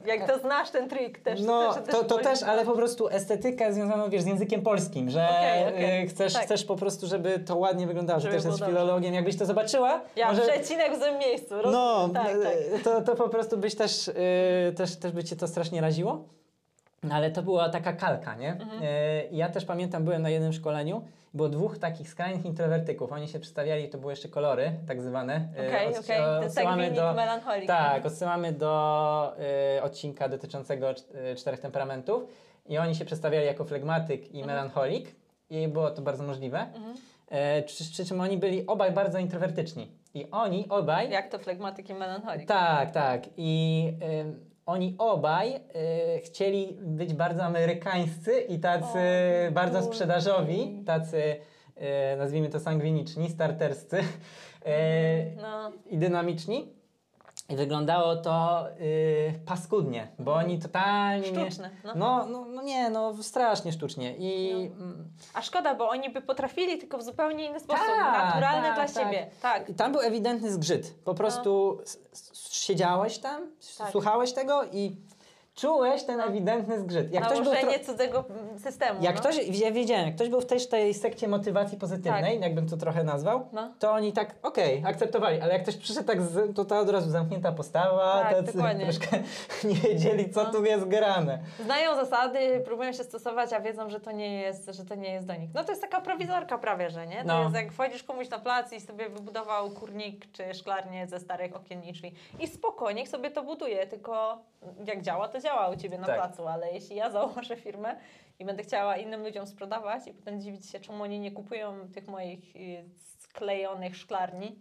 Jak 0.05 0.27
to 0.27 0.39
znasz 0.39 0.69
ten 0.69 0.89
trik 0.89 1.19
też. 1.19 1.41
No, 1.41 1.64
też, 1.73 1.95
to, 1.95 2.03
to 2.03 2.17
też, 2.17 2.43
ale 2.43 2.65
po 2.65 2.73
prostu 2.73 3.07
estetyka 3.09 3.71
związaną, 3.71 4.09
wiesz, 4.09 4.21
z 4.21 4.25
językiem 4.25 4.61
polskim, 4.61 5.09
że 5.09 5.27
Okej, 5.29 5.67
okej. 5.67 6.03
y, 6.03 6.07
chcesz, 6.07 6.33
Tak. 6.33 6.43
chcesz 6.43 6.65
po 6.65 6.75
prostu, 6.75 7.07
żeby 7.07 7.39
to 7.39 7.55
ładnie 7.57 7.87
wyglądało, 7.87 8.19
że 8.19 8.23
Żeby 8.23 8.35
też 8.35 8.43
było 8.43 8.53
jest 8.53 8.59
dobrze. 8.61 8.75
filologiem. 8.75 9.13
Jakbyś 9.13 9.37
to 9.37 9.45
zobaczyła, 9.45 10.01
Ja 10.15 10.27
może... 10.31 10.41
przecinek 10.41 10.95
w 10.95 10.99
złym 10.99 11.17
miejscu. 11.17 11.61
roz- 11.61 11.73
No, 11.73 12.09
tak, 12.13 12.25
tak. 12.27 12.79
y, 12.79 12.83
To, 12.83 13.01
to 13.01 13.15
po 13.15 13.29
prostu 13.29 13.57
byś 13.57 13.75
też, 13.75 14.07
y, 14.07 14.13
też, 14.77 14.95
też 14.95 15.11
by 15.11 15.23
cię 15.23 15.35
to 15.35 15.47
strasznie 15.47 15.81
raziło. 15.81 16.23
No, 17.03 17.15
Ale 17.15 17.31
to 17.31 17.43
była 17.43 17.69
taka 17.69 17.93
kalka, 17.93 18.35
nie? 18.35 18.51
Mhm. 18.51 18.83
Y, 18.83 19.27
Ja 19.31 19.49
też 19.49 19.65
pamiętam, 19.65 20.03
byłem 20.03 20.21
na 20.21 20.29
jednym 20.29 20.53
szkoleniu, 20.53 21.01
było 21.33 21.49
dwóch 21.49 21.77
takich 21.77 22.09
skrajnych 22.09 22.45
introwertyków. 22.45 23.11
Oni 23.11 23.27
się 23.27 23.39
przedstawiali, 23.39 23.89
to 23.89 23.97
były 23.97 24.11
jeszcze 24.13 24.29
kolory, 24.29 24.71
tak 24.87 25.01
zwane. 25.01 25.35
Y, 25.59 25.67
Okej, 25.67 25.87
odsi- 25.87 25.99
okej. 25.99 26.17
Ten 26.17 26.43
odsyłamy 26.47 26.91
do- 26.91 27.13
melancholik. 27.13 27.67
tak, 27.67 28.05
odsyłamy 28.05 28.51
do 28.51 29.33
y, 29.77 29.81
odcinka 29.83 30.29
dotyczącego 30.29 30.87
cz- 30.87 31.15
y, 31.31 31.35
czterech 31.35 31.59
temperamentów 31.59 32.23
i 32.65 32.77
oni 32.77 32.95
się 32.95 33.05
przedstawiali 33.05 33.45
jako 33.45 33.65
flegmatyk 33.65 34.23
i 34.31 34.39
Mhm. 34.41 34.47
melancholik 34.47 35.15
i 35.49 35.67
było 35.67 35.91
to 35.91 36.01
bardzo 36.01 36.23
możliwe. 36.23 36.59
Mhm. 36.59 36.95
E, 37.29 37.63
przy, 37.63 37.83
przy 37.83 38.05
czym 38.05 38.21
oni 38.21 38.37
byli 38.37 38.67
obaj 38.67 38.91
bardzo 38.91 39.19
introwertyczni. 39.19 39.91
I 40.13 40.27
oni 40.31 40.65
obaj... 40.69 41.09
Jak 41.11 41.29
to 41.31 41.39
flegmatyk 41.39 41.89
i 41.89 41.93
melancholik. 41.93 42.47
Tak, 42.47 42.91
tak. 42.91 43.23
I 43.37 43.87
ym, 44.21 44.39
oni 44.65 44.95
obaj 44.97 45.55
y, 45.55 45.59
chcieli 46.23 46.77
być 46.81 47.13
bardzo 47.13 47.43
amerykańscy 47.43 48.39
i 48.41 48.59
tacy 48.59 48.99
O, 49.49 49.51
bardzo 49.51 49.79
kurde. 49.79 49.93
sprzedażowi, 49.93 50.83
tacy 50.85 51.17
y, 52.13 52.17
nazwijmy 52.17 52.49
to 52.49 52.59
sangwiniczni, 52.59 53.29
starterscy 53.29 53.97
y, 53.97 54.03
No. 55.41 55.71
i 55.89 55.97
dynamiczni. 55.97 56.67
I 57.49 57.55
wyglądało 57.55 58.15
to 58.15 58.65
y, 58.81 59.39
paskudnie, 59.45 60.07
bo 60.19 60.33
oni 60.33 60.59
totalnie 60.59 61.31
nie... 61.31 61.41
Sztuczne. 61.51 61.69
No. 61.83 61.93
No, 61.95 62.25
no, 62.25 62.45
no 62.45 62.61
nie, 62.61 62.89
no 62.89 63.13
strasznie 63.23 63.71
sztucznie. 63.71 64.15
I 64.17 64.53
No. 64.77 64.83
mm, 64.85 65.09
A 65.33 65.41
szkoda, 65.41 65.75
bo 65.75 65.89
oni 65.89 66.09
by 66.09 66.21
potrafili, 66.21 66.77
tylko 66.77 66.97
w 66.97 67.03
zupełnie 67.03 67.45
inny 67.45 67.59
sposób. 67.59 67.85
Tak, 67.85 68.25
naturalny 68.35 68.67
tak, 68.67 68.75
dla 68.75 68.85
tak. 68.87 69.03
siebie. 69.05 69.27
Tak. 69.41 69.69
I 69.69 69.73
tam 69.73 69.91
był 69.91 70.01
ewidentny 70.01 70.51
zgrzyt. 70.51 70.95
Po 71.03 71.13
prostu 71.13 71.79
s- 71.83 71.99
siedziałeś 72.51 73.17
tam, 73.17 73.41
Tak. 73.77 73.91
słuchałeś 73.91 74.33
tego 74.33 74.63
i 74.63 74.97
czułeś 75.55 76.03
ten 76.03 76.21
ewidentny 76.21 76.79
zgrzyt. 76.79 77.13
Jak 77.13 77.23
ktoś, 77.25 77.41
był 77.41 77.53
Nałożenie 77.53 77.79
cudzego 77.79 78.23
systemu. 78.63 79.03
jak 79.03 79.15
no. 79.15 79.21
ktoś, 79.21 79.59
ja 79.59 79.71
wiedziałem, 79.71 80.05
jak 80.05 80.15
ktoś 80.15 80.29
był 80.29 80.41
w 80.41 80.45
też 80.45 80.67
tej 80.69 80.93
sekcie 80.93 81.27
motywacji 81.27 81.77
pozytywnej, 81.77 82.39
jakbym 82.39 82.69
to 82.69 82.77
trochę 82.77 83.03
nazwał, 83.03 83.47
No. 83.53 83.73
to 83.79 83.91
oni 83.91 84.13
tak, 84.13 84.35
okej, 84.43 84.83
akceptowali, 84.85 85.41
ale 85.41 85.53
jak 85.53 85.61
ktoś 85.63 85.77
przyszedł 85.77 86.07
tak, 86.07 86.21
z, 86.21 86.55
to 86.55 86.65
ta 86.65 86.79
od 86.79 86.89
razu 86.89 87.09
zamknięta 87.09 87.51
postawa, 87.51 88.21
Tak, 88.23 88.35
tacy 88.35 88.53
dokładnie. 88.57 88.83
troszkę 88.85 89.17
nie 89.69 89.75
wiedzieli, 89.75 90.29
co 90.29 90.43
No. 90.43 90.51
tu 90.51 90.65
jest 90.65 90.85
grane. 90.85 91.39
Znają 91.65 91.95
zasady, 91.95 92.61
próbują 92.65 92.93
się 92.93 93.03
stosować, 93.03 93.53
a 93.53 93.59
wiedzą, 93.59 93.89
że 93.89 93.99
to 93.99 94.11
nie 94.11 94.41
jest, 94.41 94.69
że 94.75 94.85
to 94.85 94.95
nie 94.95 95.13
jest 95.13 95.27
do 95.27 95.35
nich. 95.35 95.49
No 95.53 95.63
to 95.63 95.69
jest 95.71 95.81
taka 95.81 96.01
prowizorka 96.01 96.57
prawie, 96.57 96.89
że 96.89 97.07
nie? 97.07 97.17
To 97.21 97.27
No. 97.27 97.43
jest 97.43 97.55
jak 97.55 97.71
wchodzisz 97.71 98.03
komuś 98.03 98.29
na 98.29 98.39
plac 98.39 98.73
i 98.73 98.81
sobie 98.81 99.09
wybudował 99.09 99.69
kurnik 99.69 100.31
czy 100.31 100.53
szklarnię 100.53 101.07
ze 101.07 101.19
starych 101.19 101.55
okien 101.55 101.83
i 101.83 101.93
drzwi. 101.93 102.15
I 102.39 102.47
spoko, 102.47 102.91
niech 102.91 103.09
sobie 103.09 103.31
to 103.31 103.43
buduje, 103.43 103.87
tylko 103.87 104.37
jak 104.85 105.01
działa, 105.01 105.27
to 105.27 105.39
działa 105.39 105.44
u 105.53 105.75
Ciebie 105.75 105.97
na 105.97 106.05
Tak. 106.07 106.15
placu, 106.15 106.47
ale 106.47 106.71
jeśli 106.71 106.95
ja 106.95 107.09
założę 107.09 107.55
firmę 107.55 107.95
i 108.39 108.45
będę 108.45 108.63
chciała 108.63 108.97
innym 108.97 109.23
ludziom 109.23 109.47
sprzedawać 109.47 110.07
i 110.07 110.13
potem 110.13 110.41
dziwić 110.41 110.69
się, 110.69 110.79
czemu 110.79 111.03
oni 111.03 111.19
nie 111.19 111.31
kupują 111.31 111.87
tych 111.93 112.07
moich 112.07 112.55
y, 112.55 112.85
sklejonych 113.19 113.97
szklarni, 113.97 114.59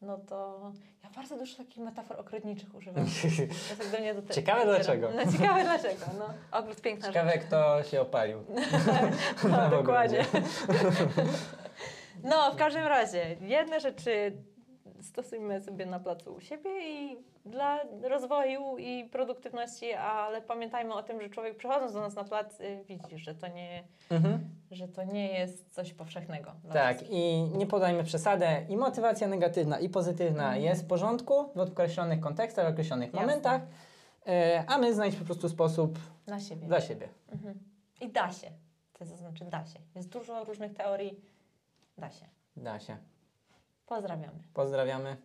no 0.00 0.18
to 0.18 0.60
ja 1.04 1.10
bardzo 1.10 1.36
dużo 1.38 1.56
takich 1.56 1.78
metafor 1.84 2.20
ogrodniczych 2.20 2.74
używam. 2.74 3.04
Jak 3.80 3.90
do 3.92 3.98
mnie 3.98 4.14
do 4.14 4.22
te- 4.22 4.34
Ciekawe 4.34 4.64
dlaczego. 4.64 5.08
No, 5.16 5.32
ciekawe 5.32 5.62
dlaczego, 5.64 6.04
no. 6.18 6.58
Ogród 6.58 6.80
piękna 6.80 7.08
Ciekawe, 7.08 7.30
rzecz. 7.32 7.42
kto 7.44 7.82
się 7.82 8.00
opalił. 8.00 8.44
No, 9.50 9.68
dokładnie. 9.70 10.24
No, 12.24 12.52
w 12.52 12.56
każdym 12.56 12.86
razie, 12.86 13.36
jedne 13.40 13.80
rzeczy 13.80 14.32
stosujmy 15.02 15.60
sobie 15.60 15.86
na 15.86 16.00
placu 16.00 16.34
u 16.34 16.40
siebie 16.40 16.70
i 16.88 17.18
dla 17.46 17.78
rozwoju 18.02 18.78
i 18.78 19.04
produktywności, 19.04 19.92
ale 19.92 20.42
pamiętajmy 20.42 20.94
o 20.94 21.02
tym, 21.02 21.20
że 21.20 21.28
człowiek 21.28 21.56
przychodząc 21.56 21.92
do 21.92 22.00
nas 22.00 22.14
na 22.14 22.24
plac 22.24 22.60
y, 22.60 22.84
widzi, 22.88 23.18
że 23.18 23.34
to 23.34 23.48
nie, 23.48 23.84
Mhm. 24.10 24.38
że 24.70 24.88
to 24.88 25.04
nie 25.04 25.38
jest 25.38 25.74
coś 25.74 25.94
powszechnego. 25.94 26.52
dla 26.64 26.72
Tak, 26.72 27.00
nas. 27.00 27.10
i 27.10 27.42
nie 27.42 27.66
podajmy 27.66 28.04
przesadę. 28.04 28.66
I 28.68 28.76
motywacja 28.76 29.28
negatywna, 29.28 29.80
i 29.80 29.88
pozytywna 29.88 30.44
Mhm. 30.44 30.62
jest 30.62 30.84
w 30.84 30.86
porządku 30.86 31.52
w 31.54 31.58
określonych 31.58 32.20
kontekstach, 32.20 32.66
w 32.66 32.72
określonych 32.72 33.06
Jasne. 33.14 33.20
momentach. 33.20 33.62
e, 34.26 34.64
a 34.68 34.78
my 34.78 34.94
znajdź 34.94 35.16
po 35.16 35.24
prostu 35.24 35.48
sposób 35.48 35.98
Na 36.26 36.40
siebie. 36.40 36.66
dla 36.66 36.80
siebie. 36.80 37.08
Mhm. 37.32 37.58
I 38.00 38.08
da 38.12 38.32
się. 38.32 38.50
To 38.98 39.04
znaczy 39.04 39.44
da 39.44 39.66
się. 39.66 39.78
Jest 39.94 40.08
dużo 40.08 40.44
różnych 40.44 40.74
teorii. 40.74 41.20
Da 41.98 42.10
się. 42.10 42.26
Da 42.56 42.80
się. 42.80 42.96
Pozdrawiamy. 43.88 44.38
Pozdrawiamy. 44.54 45.16